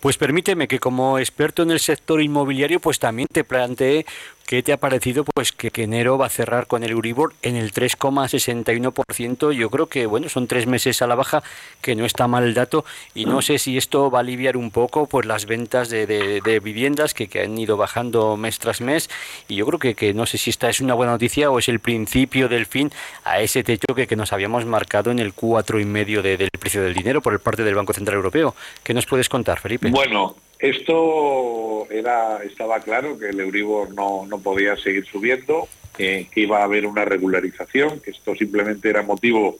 Pues 0.00 0.16
permíteme 0.16 0.66
que 0.66 0.80
como 0.80 1.18
experto 1.18 1.62
en 1.62 1.70
el 1.70 1.78
sector 1.78 2.20
inmobiliario, 2.20 2.80
pues 2.80 2.98
también 2.98 3.28
te 3.30 3.44
plantee 3.44 4.04
¿Qué 4.46 4.62
te 4.62 4.72
ha 4.72 4.76
parecido 4.76 5.24
pues 5.24 5.52
que, 5.52 5.70
enero 5.82 6.18
va 6.18 6.26
a 6.26 6.30
cerrar 6.30 6.66
con 6.66 6.82
el 6.82 6.90
Euribor 6.90 7.34
en 7.42 7.56
el 7.56 7.72
3,61%? 7.72 9.52
Yo 9.52 9.70
creo 9.70 9.86
que 9.86 10.06
bueno, 10.06 10.28
son 10.28 10.46
tres 10.46 10.66
meses 10.66 11.00
a 11.02 11.06
la 11.06 11.14
baja, 11.14 11.42
que 11.80 11.94
no 11.94 12.04
está 12.04 12.28
mal 12.28 12.44
el 12.44 12.54
dato, 12.54 12.84
y 13.14 13.24
no 13.24 13.40
sé 13.40 13.58
si 13.58 13.78
esto 13.78 14.10
va 14.10 14.18
a 14.18 14.20
aliviar 14.20 14.56
un 14.56 14.70
poco 14.70 15.06
pues 15.06 15.26
las 15.26 15.46
ventas 15.46 15.88
de, 15.88 16.60
viviendas 16.62 17.14
que, 17.14 17.28
han 17.40 17.56
ido 17.56 17.76
bajando 17.76 18.36
mes 18.36 18.58
tras 18.58 18.80
mes, 18.80 19.08
y 19.48 19.56
yo 19.56 19.66
creo 19.66 19.78
que, 19.78 19.94
que, 19.94 20.12
no 20.12 20.26
sé 20.26 20.38
si 20.38 20.50
esta 20.50 20.68
es 20.68 20.80
una 20.80 20.94
buena 20.94 21.12
noticia 21.12 21.50
o 21.50 21.58
es 21.58 21.68
el 21.68 21.80
principio 21.80 22.48
del 22.48 22.66
fin 22.66 22.90
a 23.24 23.40
ese 23.40 23.64
techo 23.64 23.94
que, 23.94 24.06
que 24.06 24.16
nos 24.16 24.32
habíamos 24.32 24.66
marcado 24.66 25.10
en 25.10 25.18
el 25.18 25.34
4,5% 25.34 26.22
de, 26.22 26.36
del 26.36 26.50
precio 26.58 26.82
del 26.82 26.94
dinero 26.94 27.22
por 27.22 27.38
parte 27.40 27.64
del 27.64 27.74
Banco 27.74 27.92
Central 27.92 28.16
Europeo. 28.16 28.54
¿Qué 28.82 28.92
nos 28.94 29.06
puedes 29.06 29.28
contar, 29.28 29.60
Felipe? 29.60 29.90
Bueno, 29.90 30.36
esto 30.58 31.61
era, 31.92 32.42
estaba 32.42 32.80
claro 32.80 33.18
que 33.18 33.28
el 33.28 33.40
Euribor 33.40 33.94
no, 33.94 34.26
no 34.26 34.40
podía 34.40 34.76
seguir 34.76 35.06
subiendo, 35.06 35.68
que 35.96 36.28
iba 36.34 36.60
a 36.60 36.64
haber 36.64 36.86
una 36.86 37.04
regularización, 37.04 38.00
que 38.00 38.12
esto 38.12 38.34
simplemente 38.34 38.88
era 38.88 39.02
motivo 39.02 39.58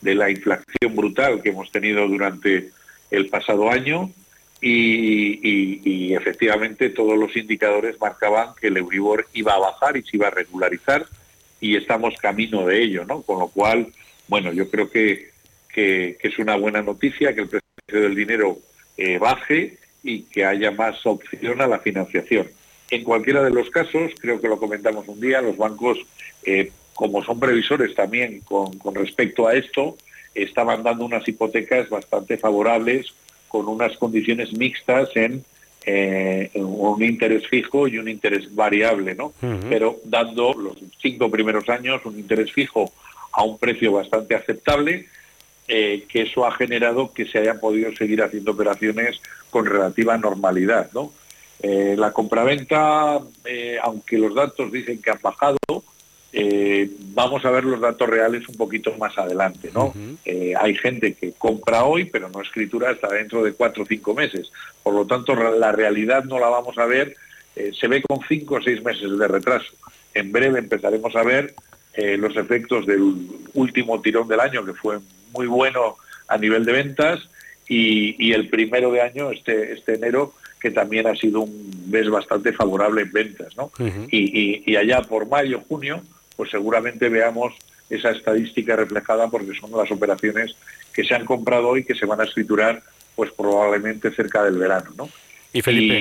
de 0.00 0.14
la 0.14 0.30
inflación 0.30 0.94
brutal 0.94 1.42
que 1.42 1.50
hemos 1.50 1.70
tenido 1.70 2.06
durante 2.06 2.70
el 3.10 3.28
pasado 3.28 3.70
año 3.70 4.10
y, 4.60 6.14
efectivamente 6.14 6.90
todos 6.90 7.18
los 7.18 7.34
indicadores 7.36 8.00
marcaban 8.00 8.54
que 8.60 8.68
el 8.68 8.76
Euribor 8.76 9.26
iba 9.32 9.54
a 9.54 9.58
bajar 9.58 9.96
y 9.96 10.02
se 10.02 10.16
iba 10.16 10.28
a 10.28 10.30
regularizar 10.30 11.06
y 11.60 11.76
estamos 11.76 12.14
camino 12.20 12.66
de 12.66 12.82
ello, 12.82 13.04
¿no? 13.04 13.22
Con 13.22 13.38
lo 13.38 13.48
cual, 13.48 13.88
bueno, 14.28 14.52
yo 14.52 14.70
creo 14.70 14.90
que, 14.90 15.30
que, 15.72 16.18
es 16.20 16.38
una 16.38 16.56
buena 16.56 16.82
noticia 16.82 17.34
que 17.34 17.42
el 17.42 17.48
precio 17.48 18.02
del 18.02 18.14
dinero 18.14 18.58
eh, 18.96 19.18
baje 19.18 19.78
y 20.02 20.22
que 20.22 20.44
haya 20.44 20.70
más 20.70 21.04
opción 21.06 21.60
a 21.60 21.66
la 21.66 21.78
financiación. 21.78 22.48
En 22.90 23.04
cualquiera 23.04 23.42
de 23.42 23.50
los 23.50 23.70
casos, 23.70 24.12
creo 24.20 24.40
que 24.40 24.48
lo 24.48 24.58
comentamos 24.58 25.08
un 25.08 25.20
día, 25.20 25.40
los 25.40 25.56
bancos, 25.56 25.98
eh, 26.44 26.70
como 26.94 27.24
son 27.24 27.40
previsores 27.40 27.94
también 27.94 28.40
con, 28.40 28.78
respecto 28.94 29.46
a 29.46 29.54
esto, 29.54 29.96
estaban 30.34 30.82
dando 30.82 31.04
unas 31.04 31.26
hipotecas 31.26 31.88
bastante 31.88 32.36
favorables 32.36 33.14
con 33.48 33.68
unas 33.68 33.96
condiciones 33.96 34.52
mixtas 34.52 35.08
en, 35.14 35.44
eh, 35.84 36.50
un 36.54 37.02
interés 37.02 37.46
fijo 37.48 37.88
y 37.88 37.98
un 37.98 38.08
interés 38.08 38.54
variable, 38.54 39.14
¿no? 39.14 39.32
Pero 39.68 40.00
dando 40.04 40.54
los 40.54 40.76
cinco 41.00 41.30
primeros 41.30 41.68
años 41.68 42.02
un 42.04 42.18
interés 42.18 42.52
fijo 42.52 42.92
a 43.32 43.42
un 43.42 43.58
precio 43.58 43.92
bastante 43.92 44.34
aceptable, 44.34 45.06
eh, 45.74 46.04
que 46.06 46.20
eso 46.20 46.44
ha 46.44 46.52
generado 46.52 47.14
que 47.14 47.24
se 47.24 47.38
hayan 47.38 47.58
podido 47.58 47.90
seguir 47.96 48.22
haciendo 48.22 48.50
operaciones 48.50 49.22
con 49.48 49.64
relativa 49.64 50.18
normalidad. 50.18 50.90
¿no? 50.92 51.14
Eh, 51.62 51.94
la 51.96 52.12
compraventa, 52.12 53.18
eh, 53.46 53.78
aunque 53.82 54.18
los 54.18 54.34
datos 54.34 54.70
dicen 54.70 55.00
que 55.00 55.12
han 55.12 55.20
bajado, 55.22 55.56
vamos 57.14 57.42
a 57.46 57.50
ver 57.50 57.64
los 57.64 57.80
datos 57.80 58.06
reales 58.06 58.46
un 58.50 58.56
poquito 58.56 58.94
más 58.98 59.16
adelante. 59.16 59.70
¿no? 59.72 59.94
hay 60.26 60.74
gente 60.74 61.14
que 61.14 61.32
compra 61.32 61.84
hoy, 61.84 62.04
pero 62.04 62.28
no 62.28 62.42
escritura 62.42 62.90
hasta 62.90 63.08
dentro 63.08 63.42
de 63.42 63.54
cuatro 63.54 63.84
o 63.84 63.86
cinco 63.86 64.12
meses. 64.12 64.52
Por 64.82 64.92
lo 64.92 65.06
tanto, 65.06 65.34
la 65.34 65.72
realidad 65.72 66.24
no 66.24 66.38
la 66.38 66.50
vamos 66.50 66.76
a 66.76 66.84
ver, 66.84 67.16
se 67.54 67.88
ve 67.88 68.02
con 68.02 68.20
cinco 68.28 68.56
o 68.56 68.62
seis 68.62 68.84
meses 68.84 69.18
de 69.18 69.26
retraso. 69.26 69.72
En 70.12 70.32
breve 70.32 70.58
empezaremos 70.58 71.16
a 71.16 71.22
ver 71.22 71.54
los 71.96 72.36
efectos 72.36 72.84
del 72.84 73.00
último 73.54 74.02
tirón 74.02 74.28
del 74.28 74.40
año, 74.40 74.66
que 74.66 74.74
fue 74.74 74.98
muy 75.32 75.46
bueno 75.46 75.96
a 76.28 76.36
nivel 76.38 76.64
de 76.64 76.72
ventas 76.72 77.20
y, 77.68 78.32
el 78.32 78.48
primero 78.48 78.92
de 78.92 79.00
año, 79.00 79.30
este, 79.30 79.72
este 79.72 79.94
enero, 79.94 80.34
que 80.60 80.70
también 80.70 81.06
ha 81.06 81.16
sido 81.16 81.40
un 81.40 81.86
mes 81.88 82.08
bastante 82.10 82.52
favorable 82.52 83.02
en 83.02 83.12
ventas. 83.12 83.56
¿no? 83.56 83.70
y, 84.10 84.76
allá 84.76 85.02
por 85.02 85.26
mayo, 85.26 85.62
junio, 85.68 86.02
pues 86.36 86.50
seguramente 86.50 87.08
veamos 87.08 87.54
esa 87.88 88.10
estadística 88.10 88.76
reflejada 88.76 89.28
porque 89.28 89.54
son 89.58 89.70
las 89.72 89.90
operaciones 89.90 90.54
que 90.92 91.04
se 91.04 91.14
han 91.14 91.24
comprado 91.24 91.68
hoy 91.68 91.84
que 91.84 91.94
se 91.94 92.06
van 92.06 92.20
a 92.20 92.24
escriturar 92.24 92.82
pues 93.14 93.30
probablemente 93.32 94.10
cerca 94.10 94.42
del 94.44 94.58
verano. 94.58 94.90
¿no? 94.96 95.08
Y 95.52 95.60
Felipe. 95.60 96.00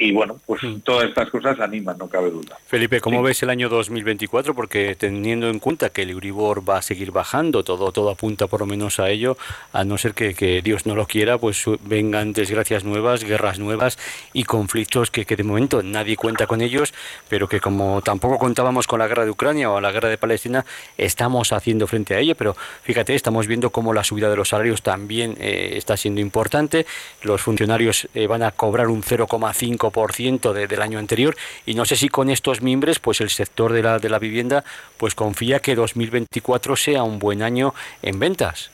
Y, 0.00 0.12
bueno, 0.12 0.38
pues 0.46 0.62
mm. 0.62 0.80
todas 0.80 1.08
estas 1.08 1.28
cosas 1.30 1.58
animan, 1.60 1.98
no 1.98 2.08
cabe 2.08 2.30
duda. 2.30 2.56
Felipe, 2.66 3.00
¿cómo 3.00 3.22
ves 3.22 3.42
el 3.42 3.50
año 3.50 3.68
2024? 3.68 4.54
Porque 4.54 4.94
teniendo 4.94 5.48
en 5.48 5.58
cuenta 5.58 5.90
que 5.90 6.02
el 6.02 6.10
Euribor 6.10 6.68
va 6.68 6.78
a 6.78 6.82
seguir 6.82 7.10
bajando, 7.10 7.64
todo, 7.64 7.90
todo 7.90 8.10
apunta 8.10 8.46
por 8.46 8.60
lo 8.60 8.66
menos 8.66 9.00
a 9.00 9.10
ello, 9.10 9.36
a 9.72 9.84
no 9.84 9.98
ser 9.98 10.14
que, 10.14 10.34
que 10.34 10.62
Dios 10.62 10.86
no 10.86 10.94
lo 10.94 11.06
quiera, 11.06 11.38
pues 11.38 11.64
vengan 11.82 12.32
desgracias 12.32 12.84
nuevas, 12.84 13.24
guerras 13.24 13.58
nuevas 13.58 13.98
y 14.32 14.44
conflictos 14.44 15.10
que, 15.10 15.24
que, 15.24 15.34
de 15.34 15.42
momento 15.42 15.82
nadie 15.82 16.16
cuenta 16.16 16.46
con 16.46 16.60
ellos, 16.60 16.94
pero 17.28 17.48
que 17.48 17.60
como 17.60 18.00
tampoco 18.02 18.38
contábamos 18.38 18.86
con 18.86 19.00
la 19.00 19.08
guerra 19.08 19.24
de 19.24 19.30
Ucrania 19.30 19.70
o 19.70 19.80
la 19.80 19.90
guerra 19.90 20.08
de 20.08 20.18
Palestina, 20.18 20.64
estamos 20.96 21.52
haciendo 21.52 21.86
frente 21.88 22.14
a 22.14 22.20
ello. 22.20 22.36
Pero 22.36 22.56
fíjate, 22.82 23.14
estamos 23.14 23.46
viendo 23.46 23.70
cómo 23.70 23.92
la 23.92 24.04
subida 24.04 24.30
de 24.30 24.36
los 24.36 24.50
salarios 24.50 24.82
también 24.82 25.36
eh, 25.40 25.72
está 25.74 25.96
siendo 25.96 26.20
importante. 26.20 26.86
Los 27.22 27.42
funcionarios 27.42 28.08
eh, 28.14 28.26
van 28.26 28.42
a 28.42 28.47
cobrar 28.50 28.88
un 28.88 29.02
0,5% 29.02 30.52
de, 30.52 30.66
del 30.66 30.82
año 30.82 30.98
anterior 30.98 31.36
y 31.66 31.74
no 31.74 31.84
sé 31.84 31.96
si 31.96 32.08
con 32.08 32.30
estos 32.30 32.62
mimbres 32.62 32.98
pues 32.98 33.20
el 33.20 33.30
sector 33.30 33.72
de 33.72 33.82
la, 33.82 33.98
de 33.98 34.08
la 34.08 34.18
vivienda 34.18 34.64
pues 34.96 35.14
confía 35.14 35.60
que 35.60 35.74
2024 35.74 36.76
sea 36.76 37.02
un 37.02 37.18
buen 37.18 37.42
año 37.42 37.74
en 38.02 38.18
ventas. 38.18 38.70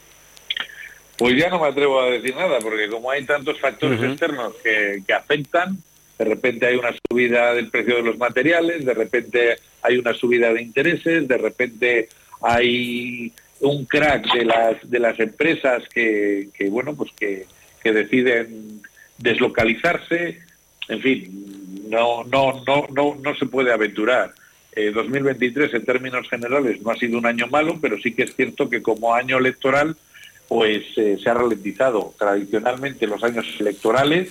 Pues 1.17 1.37
ya 1.37 1.49
no 1.49 1.61
me 1.61 1.69
atrevo 1.69 2.01
a 2.01 2.11
decir 2.11 2.35
nada, 2.35 2.59
porque 2.59 2.89
como 2.89 3.11
hay 3.11 3.25
tantos 3.25 3.61
factores 3.61 4.03
externos 4.03 4.53
que, 4.65 5.03
que, 5.07 5.13
afectan, 5.13 5.79
de 6.19 6.25
repente 6.25 6.67
hay 6.67 6.75
una 6.75 6.93
subida 7.09 7.55
del 7.55 7.71
precio 7.71 7.97
de 7.97 8.03
los 8.03 8.19
materiales, 8.19 8.85
de 8.85 8.95
repente 8.95 9.57
hay 9.83 9.99
una 9.99 10.13
subida 10.15 10.53
de 10.53 10.63
intereses, 10.63 11.29
de 11.29 11.39
repente 11.39 12.09
hay 12.43 13.33
un 13.61 13.85
crack 13.85 14.33
de 14.35 14.45
las 14.45 14.91
de 14.91 14.99
las 14.99 15.19
empresas 15.21 15.85
que, 15.93 16.49
que 16.53 16.69
bueno 16.69 16.95
pues 16.95 17.11
que, 17.17 17.47
que 17.83 17.93
deciden 17.93 18.83
deslocalizarse, 19.19 20.41
en 20.89 21.01
fin, 21.01 21.87
no, 21.89 22.25
no, 22.25 22.63
no, 22.67 22.87
no, 22.93 23.17
no 23.21 23.35
se 23.37 23.47
puede 23.47 23.73
aventurar. 23.73 24.35
2023 24.75 25.73
en 25.73 25.85
términos 25.85 26.29
generales 26.29 26.83
no 26.83 26.91
ha 26.91 26.97
sido 26.97 27.19
un 27.19 27.27
año 27.27 27.47
malo, 27.47 27.79
pero 27.81 27.97
sí 28.03 28.13
que 28.13 28.25
es 28.25 28.35
cierto 28.35 28.69
que 28.69 28.83
como 28.83 29.15
año 29.15 29.39
electoral 29.39 29.97
pues 30.49 30.83
se 30.95 31.31
ha 31.31 31.35
ralentizado. 31.35 32.13
Tradicionalmente 32.19 33.07
los 33.07 33.23
años 33.23 33.47
electorales, 33.59 34.31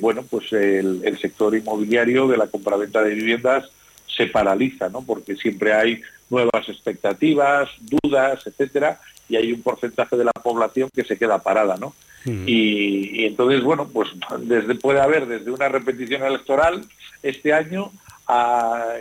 bueno, 0.00 0.24
pues 0.28 0.52
el, 0.52 1.02
el, 1.04 1.18
sector 1.18 1.54
inmobiliario 1.54 2.26
de 2.26 2.36
la 2.36 2.48
compraventa 2.48 3.02
de 3.02 3.14
viviendas 3.14 3.70
se 4.06 4.26
paraliza, 4.26 4.88
¿no? 4.88 5.02
Porque 5.02 5.36
siempre 5.36 5.72
hay 5.72 6.02
nuevas 6.30 6.68
expectativas, 6.68 7.68
dudas, 7.80 8.46
etcétera, 8.46 9.00
y 9.28 9.36
hay 9.36 9.52
un 9.52 9.62
porcentaje 9.62 10.16
de 10.16 10.24
la 10.24 10.32
población 10.32 10.90
que 10.94 11.04
se 11.04 11.16
queda 11.16 11.42
parada, 11.42 11.76
¿no? 11.76 11.94
Y, 12.26 13.26
entonces, 13.26 13.62
bueno, 13.62 13.88
pues 13.92 14.08
desde, 14.40 14.74
puede 14.76 15.00
haber 15.00 15.26
desde 15.26 15.50
una 15.50 15.68
repetición 15.68 16.22
electoral 16.22 16.86
este 17.22 17.52
año 17.52 17.90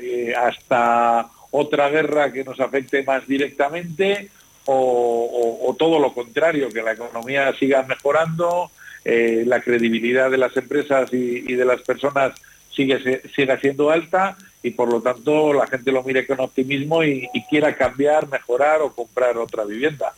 eh, 0.02 0.34
hasta 0.36 1.30
otra 1.52 1.90
guerra 1.90 2.34
que 2.34 2.44
nos 2.44 2.60
afecte 2.60 3.04
más 3.04 3.28
directamente 3.28 4.30
o, 4.66 5.76
todo 5.78 6.00
lo 6.00 6.14
contrario, 6.14 6.70
que 6.70 6.82
la 6.82 6.94
economía 6.94 7.54
siga 7.58 7.84
mejorando, 7.84 8.72
eh, 9.04 9.44
la 9.46 9.62
credibilidad 9.62 10.32
de 10.32 10.38
las 10.38 10.56
empresas 10.56 11.14
y, 11.14 11.42
de 11.42 11.66
las 11.66 11.82
personas 11.82 12.34
sigue, 12.72 13.22
siga 13.36 13.60
siendo 13.60 13.90
alta 13.90 14.38
y 14.64 14.72
por 14.72 14.90
lo 14.90 15.02
tanto 15.02 15.54
la 15.54 15.68
gente 15.68 15.92
lo 15.92 16.04
mire 16.04 16.26
con 16.26 16.40
optimismo 16.40 17.04
y, 17.04 17.30
quiera 17.50 17.76
cambiar, 17.76 18.30
mejorar 18.30 18.82
o 18.82 18.94
comprar 18.94 19.38
otra 19.38 19.66
vivienda. 19.66 20.14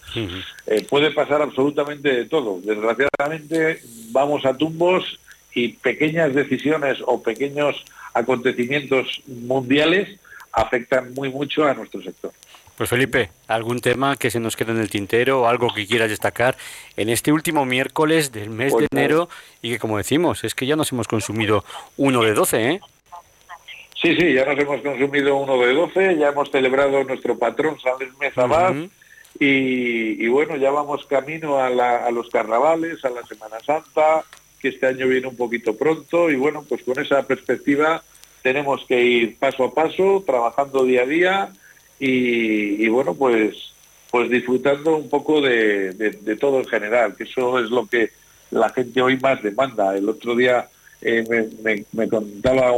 Eh, 0.68 0.86
puede 0.88 1.12
pasar 1.12 1.42
absolutamente 1.42 2.10
de 2.10 2.26
todo. 2.26 2.62
Desgraciadamente 2.64 3.82
vamos 4.12 4.46
a 4.46 4.56
tumbos 4.56 5.20
y 5.54 5.70
pequeñas 5.70 6.34
decisiones 6.34 7.00
o 7.06 7.22
pequeños 7.22 7.84
acontecimientos 8.14 9.22
mundiales 9.26 10.20
afectan 10.52 11.14
muy 11.14 11.30
mucho 11.30 11.66
a 11.66 11.74
nuestro 11.74 12.02
sector. 12.02 12.32
Pues 12.78 12.90
Felipe, 12.90 13.32
¿algún 13.48 13.80
tema 13.80 14.18
que 14.18 14.30
se 14.30 14.42
nos 14.42 14.58
quede 14.58 14.74
en 14.74 14.80
el 14.80 14.90
tintero 14.90 15.42
o 15.42 15.48
algo 15.48 15.74
que 15.74 15.88
quieras 15.88 16.10
destacar 16.10 16.58
en 16.98 17.10
este 17.10 17.32
último 17.32 17.66
miércoles 17.66 18.34
del 18.34 18.50
mes 18.50 18.74
de 18.74 18.80
pues 18.80 18.88
enero 18.92 19.30
y 19.62 19.72
que 19.72 19.80
como 19.80 19.98
decimos, 19.98 20.44
es 20.44 20.56
que 20.56 20.66
ya 20.66 20.76
nos 20.76 20.92
hemos 20.92 21.08
consumido 21.08 21.64
uno 21.96 22.22
de 22.24 22.34
12, 22.34 22.72
¿eh? 22.72 22.82
Sí, 24.06 24.16
sí, 24.18 24.34
ya 24.34 24.46
nos 24.46 24.60
hemos 24.60 24.82
consumido 24.82 25.36
uno 25.36 25.58
de 25.58 25.74
12, 25.74 26.18
ya 26.20 26.28
hemos 26.28 26.52
celebrado 26.52 27.04
nuestro 27.06 27.40
patrón 27.40 27.80
San 27.80 27.94
Luis 27.98 28.12
Mezabad 28.20 28.76
y, 29.40 30.28
bueno, 30.28 30.58
ya 30.58 30.70
vamos 30.70 31.08
camino 31.08 31.58
a, 31.58 31.66
a 31.66 32.12
los 32.12 32.30
carnavales, 32.30 33.04
a 33.04 33.10
la 33.10 33.26
Semana 33.26 33.60
Santa, 33.66 34.24
que 34.60 34.68
este 34.68 34.86
año 34.86 35.08
viene 35.08 35.26
un 35.26 35.36
poquito 35.36 35.76
pronto 35.76 36.30
y 36.30 36.36
bueno, 36.36 36.64
pues 36.70 36.84
con 36.84 37.00
esa 37.00 37.24
perspectiva 37.24 38.04
tenemos 38.44 38.86
que 38.88 39.02
ir 39.02 39.40
paso 39.40 39.64
a 39.64 39.74
paso, 39.74 40.24
trabajando 40.24 40.86
día 40.86 41.02
a 41.02 41.08
día 41.08 41.54
y, 41.98 42.88
bueno, 42.90 43.16
pues 43.16 43.74
pues 44.12 44.30
disfrutando 44.30 44.98
un 44.98 45.10
poco 45.10 45.42
de, 45.42 45.94
de, 45.94 46.36
todo 46.36 46.60
en 46.60 46.66
general, 46.66 47.16
que 47.16 47.24
eso 47.24 47.58
es 47.58 47.72
lo 47.72 47.88
que 47.88 48.12
la 48.52 48.70
gente 48.70 49.02
hoy 49.02 49.18
más 49.18 49.42
demanda. 49.42 49.98
El 49.98 50.08
otro 50.08 50.36
día 50.36 50.70
eh, 51.02 51.24
me, 51.64 51.84
me, 51.92 52.08
contaba 52.08 52.72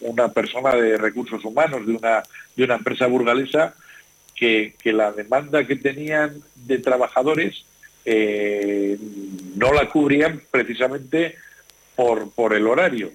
una 0.00 0.28
persona 0.32 0.74
de 0.74 0.96
recursos 0.96 1.44
humanos 1.44 1.86
de 1.86 1.94
una, 1.94 2.22
de 2.56 2.64
una 2.64 2.76
empresa 2.76 3.06
burgalesa 3.06 3.74
que, 4.34 4.74
que 4.80 4.92
la 4.92 5.12
demanda 5.12 5.66
que 5.66 5.76
tenían 5.76 6.42
de 6.54 6.78
trabajadores 6.78 7.64
eh, 8.04 8.96
no 9.56 9.72
la 9.72 9.88
cubrían 9.88 10.40
precisamente 10.50 11.36
por, 11.94 12.30
por 12.30 12.54
el 12.54 12.66
horario, 12.66 13.10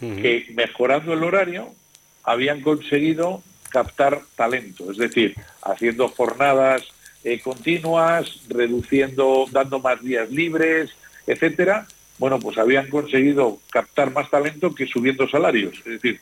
que 0.00 0.46
mejorando 0.54 1.12
el 1.12 1.24
horario 1.24 1.74
habían 2.22 2.62
conseguido 2.62 3.42
captar 3.68 4.20
talento, 4.36 4.92
es 4.92 4.96
decir, 4.96 5.34
haciendo 5.60 6.08
jornadas 6.08 6.82
eh, 7.24 7.40
continuas, 7.40 8.40
reduciendo, 8.48 9.46
dando 9.50 9.80
más 9.80 10.00
días 10.02 10.30
libres, 10.30 10.90
etcétera, 11.26 11.86
bueno, 12.18 12.38
pues 12.38 12.58
habían 12.58 12.88
conseguido 12.88 13.58
captar 13.70 14.12
más 14.12 14.30
talento 14.30 14.74
que 14.74 14.86
subiendo 14.86 15.28
salarios. 15.28 15.78
Es 15.78 16.02
decir, 16.02 16.20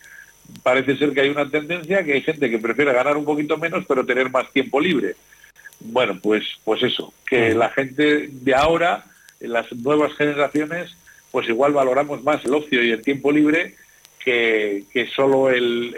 parece 0.62 0.96
ser 0.96 1.12
que 1.12 1.22
hay 1.22 1.30
una 1.30 1.48
tendencia 1.48 2.04
que 2.04 2.14
hay 2.14 2.22
gente 2.22 2.50
que 2.50 2.58
prefiere 2.58 2.92
ganar 2.92 3.16
un 3.16 3.24
poquito 3.24 3.56
menos 3.56 3.84
pero 3.86 4.04
tener 4.04 4.30
más 4.30 4.50
tiempo 4.52 4.80
libre. 4.80 5.16
Bueno, 5.80 6.18
pues, 6.22 6.44
pues 6.64 6.82
eso, 6.82 7.12
que 7.26 7.54
la 7.54 7.70
gente 7.70 8.28
de 8.30 8.54
ahora, 8.54 9.04
las 9.40 9.70
nuevas 9.72 10.14
generaciones, 10.14 10.96
pues 11.30 11.48
igual 11.48 11.72
valoramos 11.72 12.22
más 12.22 12.44
el 12.44 12.54
ocio 12.54 12.82
y 12.82 12.90
el 12.90 13.02
tiempo 13.02 13.30
libre 13.30 13.74
que, 14.24 14.84
que 14.92 15.06
solo 15.08 15.50
el, 15.50 15.94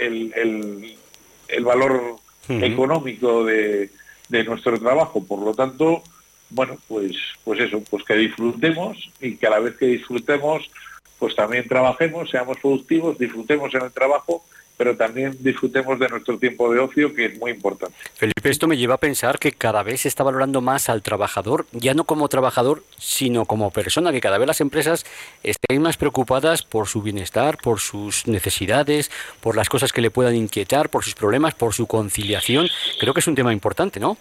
el, 1.48 1.64
valor 1.64 2.16
económico 2.48 3.44
de, 3.44 3.90
de 4.28 4.44
nuestro 4.44 4.78
trabajo. 4.78 5.24
Por 5.24 5.40
lo 5.40 5.54
tanto, 5.54 6.02
bueno, 6.50 6.76
pues, 6.88 7.12
pues 7.44 7.60
eso, 7.60 7.82
pues 7.88 8.04
que 8.04 8.14
disfrutemos 8.14 9.10
y 9.20 9.36
que 9.36 9.46
a 9.46 9.50
la 9.50 9.60
vez 9.60 9.76
que 9.76 9.86
disfrutemos, 9.86 10.70
pues 11.18 11.34
también 11.34 11.66
trabajemos, 11.68 12.30
seamos 12.30 12.58
productivos, 12.58 13.18
disfrutemos 13.18 13.74
en 13.74 13.82
el 13.82 13.92
trabajo, 13.92 14.44
pero 14.78 14.96
también 14.96 15.36
disfrutemos 15.40 15.98
de 15.98 16.08
nuestro 16.08 16.38
tiempo 16.38 16.72
de 16.72 16.78
ocio, 16.78 17.12
que 17.12 17.26
es 17.26 17.38
muy 17.38 17.50
importante. 17.50 17.96
Felipe, 18.14 18.48
esto 18.48 18.68
me 18.68 18.76
lleva 18.76 18.94
a 18.94 18.98
pensar 18.98 19.40
que 19.40 19.50
cada 19.50 19.82
vez 19.82 20.02
se 20.02 20.08
está 20.08 20.22
valorando 20.22 20.60
más 20.60 20.88
al 20.88 21.02
trabajador, 21.02 21.66
ya 21.72 21.94
no 21.94 22.04
como 22.04 22.28
trabajador, 22.28 22.84
sino 22.96 23.44
como 23.44 23.72
persona, 23.72 24.12
que 24.12 24.20
cada 24.20 24.38
vez 24.38 24.46
las 24.46 24.60
empresas 24.60 25.04
estén 25.42 25.82
más 25.82 25.96
preocupadas 25.96 26.62
por 26.62 26.86
su 26.86 27.02
bienestar, 27.02 27.58
por 27.58 27.80
sus 27.80 28.28
necesidades, 28.28 29.10
por 29.40 29.56
las 29.56 29.68
cosas 29.68 29.92
que 29.92 30.00
le 30.00 30.12
puedan 30.12 30.36
inquietar, 30.36 30.90
por 30.90 31.02
sus 31.02 31.16
problemas, 31.16 31.54
por 31.54 31.74
su 31.74 31.88
conciliación. 31.88 32.68
Creo 33.00 33.12
que 33.12 33.20
es 33.20 33.26
un 33.26 33.34
tema 33.34 33.52
importante, 33.52 33.98
¿no? 33.98 34.16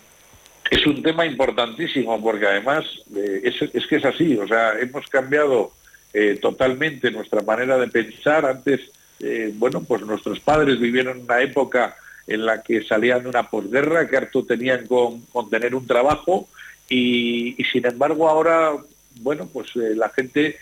Es 0.69 0.85
un 0.85 1.01
tema 1.01 1.25
importantísimo 1.25 2.21
porque 2.21 2.45
además 2.45 2.85
eh, 3.15 3.53
es, 3.73 3.87
que 3.87 3.95
es 3.95 4.05
así, 4.05 4.35
o 4.37 4.47
sea, 4.47 4.77
hemos 4.79 5.05
cambiado 5.07 5.71
eh, 6.13 6.37
totalmente 6.41 7.11
nuestra 7.11 7.41
manera 7.41 7.77
de 7.77 7.87
pensar. 7.87 8.45
Antes, 8.45 8.81
eh, 9.19 9.51
bueno, 9.55 9.83
pues 9.83 10.01
nuestros 10.01 10.39
padres 10.39 10.79
vivieron 10.79 11.21
una 11.21 11.41
época 11.41 11.95
en 12.25 12.45
la 12.45 12.61
que 12.61 12.83
salían 12.83 13.23
de 13.23 13.29
una 13.29 13.49
posguerra, 13.49 14.07
que 14.07 14.17
harto 14.17 14.43
tenían 14.43 14.85
con, 14.87 15.23
tener 15.49 15.73
un 15.73 15.87
trabajo 15.87 16.47
y, 16.89 17.55
sin 17.71 17.85
embargo 17.85 18.27
ahora, 18.27 18.71
bueno, 19.21 19.47
pues 19.51 19.73
la 19.75 20.09
gente 20.09 20.57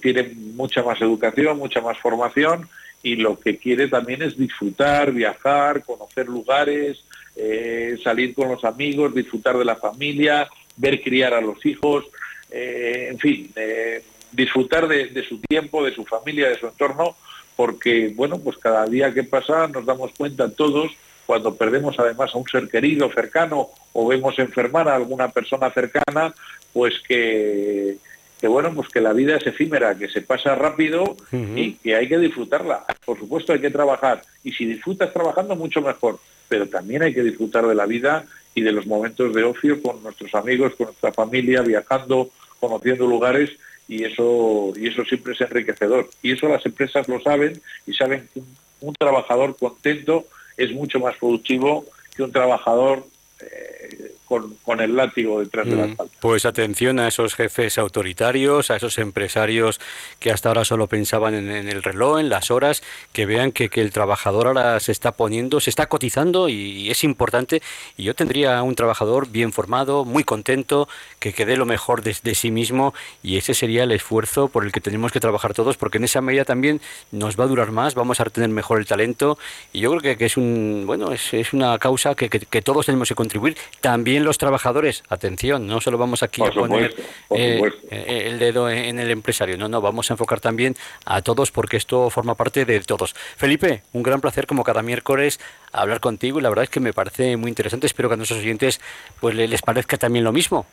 tiene 0.00 0.34
mucha 0.54 0.82
más 0.82 1.00
educación, 1.00 1.58
mucha 1.58 1.80
más 1.80 1.98
formación 1.98 2.68
y 3.02 3.16
lo 3.16 3.38
que 3.38 3.58
quiere 3.58 3.88
también 3.88 4.22
es 4.22 4.36
disfrutar, 4.36 5.12
viajar, 5.12 5.84
conocer 5.84 6.26
lugares, 6.26 7.04
eh, 7.40 7.96
salir 8.02 8.34
con 8.34 8.48
los 8.48 8.64
amigos, 8.64 9.14
disfrutar 9.14 9.56
de 9.56 9.64
la 9.64 9.76
familia, 9.76 10.48
ver 10.76 11.00
criar 11.00 11.34
a 11.34 11.40
los 11.40 11.64
hijos, 11.64 12.04
eh, 12.50 13.08
en 13.10 13.18
fin, 13.18 13.52
eh, 13.54 14.02
disfrutar 14.32 14.88
de, 14.88 15.24
su 15.28 15.38
tiempo, 15.40 15.84
de 15.84 15.94
su 15.94 16.04
familia, 16.04 16.48
de 16.48 16.58
su 16.58 16.66
entorno, 16.66 17.16
porque, 17.54 18.12
bueno, 18.14 18.38
pues 18.38 18.58
cada 18.58 18.84
día 18.86 19.14
que 19.14 19.22
pasa 19.22 19.68
nos 19.68 19.86
damos 19.86 20.10
cuenta 20.18 20.50
todos, 20.50 20.90
cuando 21.26 21.54
perdemos 21.54 21.96
además 22.00 22.34
a 22.34 22.38
un 22.38 22.48
ser 22.48 22.68
querido, 22.68 23.08
cercano, 23.12 23.68
o 23.92 24.08
vemos 24.08 24.36
enfermar 24.40 24.88
a 24.88 24.96
alguna 24.96 25.28
persona 25.28 25.70
cercana, 25.70 26.34
pues 26.72 26.94
que, 27.06 27.98
que 28.40 28.48
bueno, 28.48 28.74
pues 28.74 28.88
que 28.88 29.00
la 29.00 29.12
vida 29.12 29.36
es 29.36 29.46
efímera, 29.46 29.96
que 29.96 30.08
se 30.08 30.22
pasa 30.22 30.56
rápido 30.56 31.16
y 31.32 31.74
que 31.74 31.94
hay 31.94 32.08
que 32.08 32.18
disfrutarla. 32.18 32.84
Por 33.04 33.18
supuesto 33.18 33.52
hay 33.52 33.60
que 33.60 33.70
trabajar. 33.70 34.22
Y 34.42 34.52
si 34.52 34.64
disfrutas 34.64 35.12
trabajando 35.12 35.54
mucho 35.54 35.82
mejor, 35.82 36.18
pero 36.48 36.68
también 36.68 37.02
hay 37.02 37.14
que 37.14 37.22
disfrutar 37.22 37.66
de 37.66 37.74
la 37.74 37.86
vida 37.86 38.24
y 38.54 38.62
de 38.62 38.72
los 38.72 38.86
momentos 38.86 39.34
de 39.34 39.44
ocio 39.44 39.80
con 39.82 40.02
nuestros 40.02 40.34
amigos, 40.34 40.74
con 40.76 40.86
nuestra 40.86 41.12
familia, 41.12 41.62
viajando, 41.62 42.30
conociendo 42.58 43.06
lugares 43.06 43.50
y 43.86 44.04
eso 44.04 44.72
y 44.76 44.88
eso 44.88 45.04
siempre 45.04 45.32
es 45.34 45.40
enriquecedor. 45.40 46.08
Y 46.22 46.32
eso 46.32 46.48
las 46.48 46.64
empresas 46.66 47.08
lo 47.08 47.20
saben 47.20 47.60
y 47.86 47.94
saben 47.94 48.28
que 48.32 48.42
un, 48.80 48.94
trabajador 48.94 49.56
contento 49.56 50.26
es 50.56 50.72
mucho 50.72 50.98
más 51.00 51.16
productivo 51.16 51.86
que 52.16 52.22
un 52.22 52.32
trabajador 52.32 53.06
eh, 53.40 54.07
con, 54.28 54.80
el 54.80 54.94
látigo 54.94 55.40
detrás 55.40 55.66
de 55.66 55.76
la 55.76 55.86
mm. 55.86 55.90
espalda. 55.90 56.12
Pues 56.20 56.44
atención 56.44 57.00
a 57.00 57.08
esos 57.08 57.34
jefes 57.34 57.78
autoritarios, 57.78 58.70
a 58.70 58.76
esos 58.76 58.98
empresarios 58.98 59.80
que 60.20 60.30
hasta 60.30 60.50
ahora 60.50 60.64
solo 60.64 60.86
pensaban 60.86 61.34
en, 61.34 61.48
el 61.50 61.82
reloj, 61.82 62.20
en 62.20 62.28
las 62.28 62.50
horas, 62.50 62.82
que 63.12 63.24
vean 63.26 63.52
que, 63.52 63.70
el 63.78 63.92
trabajador 63.92 64.48
ahora 64.48 64.80
se 64.80 64.92
está 64.92 65.12
poniendo, 65.12 65.60
se 65.60 65.70
está 65.70 65.86
cotizando 65.86 66.48
y, 66.48 66.90
es 66.90 67.04
importante. 67.04 67.62
Y 67.96 68.04
yo 68.04 68.14
tendría 68.14 68.62
un 68.62 68.74
trabajador 68.74 69.28
bien 69.30 69.52
formado, 69.52 70.04
muy 70.04 70.24
contento, 70.24 70.88
que 71.18 71.32
quede 71.32 71.56
lo 71.56 71.64
mejor 71.64 72.02
de, 72.02 72.14
sí 72.34 72.50
mismo 72.50 72.94
y 73.22 73.38
ese 73.38 73.54
sería 73.54 73.84
el 73.84 73.92
esfuerzo 73.92 74.48
por 74.48 74.64
el 74.64 74.72
que 74.72 74.80
tenemos 74.80 75.12
que 75.12 75.20
trabajar 75.20 75.54
todos, 75.54 75.76
porque 75.76 75.98
en 75.98 76.04
esa 76.04 76.20
medida 76.20 76.44
también 76.44 76.80
nos 77.10 77.38
va 77.38 77.44
a 77.44 77.46
durar 77.46 77.72
más, 77.72 77.94
vamos 77.94 78.20
a 78.20 78.24
tener 78.26 78.50
mejor 78.50 78.78
el 78.78 78.86
talento 78.86 79.38
y 79.72 79.80
yo 79.80 79.96
creo 79.96 80.16
que, 80.16 80.24
es 80.24 80.36
un 80.36 80.84
bueno 80.86 81.12
es, 81.12 81.52
una 81.52 81.78
causa 81.78 82.14
que, 82.14 82.28
que 82.28 82.62
todos 82.62 82.86
tenemos 82.86 83.08
que 83.08 83.14
contribuir 83.14 83.56
también 83.80 84.17
también 84.18 84.26
los 84.26 84.38
trabajadores, 84.38 85.04
atención, 85.08 85.68
no 85.68 85.80
solo 85.80 85.96
vamos 85.96 86.24
aquí 86.24 86.42
a 86.42 86.50
poner 86.50 86.92
eh, 87.30 87.62
eh, 87.90 88.22
el 88.26 88.40
dedo 88.40 88.68
en 88.68 88.98
el 88.98 89.12
empresario, 89.12 89.56
no, 89.56 89.68
no, 89.68 89.80
vamos 89.80 90.10
a 90.10 90.14
enfocar 90.14 90.40
también 90.40 90.74
a 91.04 91.22
todos 91.22 91.52
porque 91.52 91.76
esto 91.76 92.10
forma 92.10 92.34
parte 92.34 92.64
de 92.64 92.80
todos. 92.80 93.14
Felipe, 93.14 93.82
un 93.92 94.02
gran 94.02 94.20
placer 94.20 94.48
como 94.48 94.64
cada 94.64 94.82
miércoles 94.82 95.38
hablar 95.70 96.00
contigo 96.00 96.40
y 96.40 96.42
la 96.42 96.48
verdad 96.48 96.64
es 96.64 96.70
que 96.70 96.80
me 96.80 96.92
parece 96.92 97.36
muy 97.36 97.48
interesante, 97.48 97.86
espero 97.86 98.08
que 98.08 98.14
a 98.14 98.16
nuestros 98.16 98.40
oyentes 98.40 98.80
pues 99.20 99.36
les 99.36 99.62
parezca 99.62 99.96
también 99.98 100.24
lo 100.24 100.32
mismo. 100.32 100.66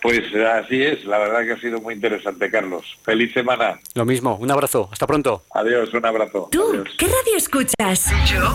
Pues 0.00 0.22
así 0.34 0.82
es, 0.82 1.04
la 1.06 1.18
verdad 1.18 1.44
que 1.44 1.52
ha 1.52 1.60
sido 1.60 1.80
muy 1.80 1.94
interesante, 1.94 2.48
Carlos. 2.48 2.84
Feliz 3.02 3.32
semana. 3.32 3.80
Lo 3.94 4.04
mismo, 4.04 4.36
un 4.36 4.50
abrazo, 4.52 4.88
hasta 4.92 5.06
pronto. 5.06 5.42
Adiós, 5.52 5.92
un 5.94 6.06
abrazo. 6.06 6.48
¿Tú 6.52 6.84
qué 6.96 7.06
radio 7.06 7.36
escuchas? 7.36 8.12
Yo 8.30 8.54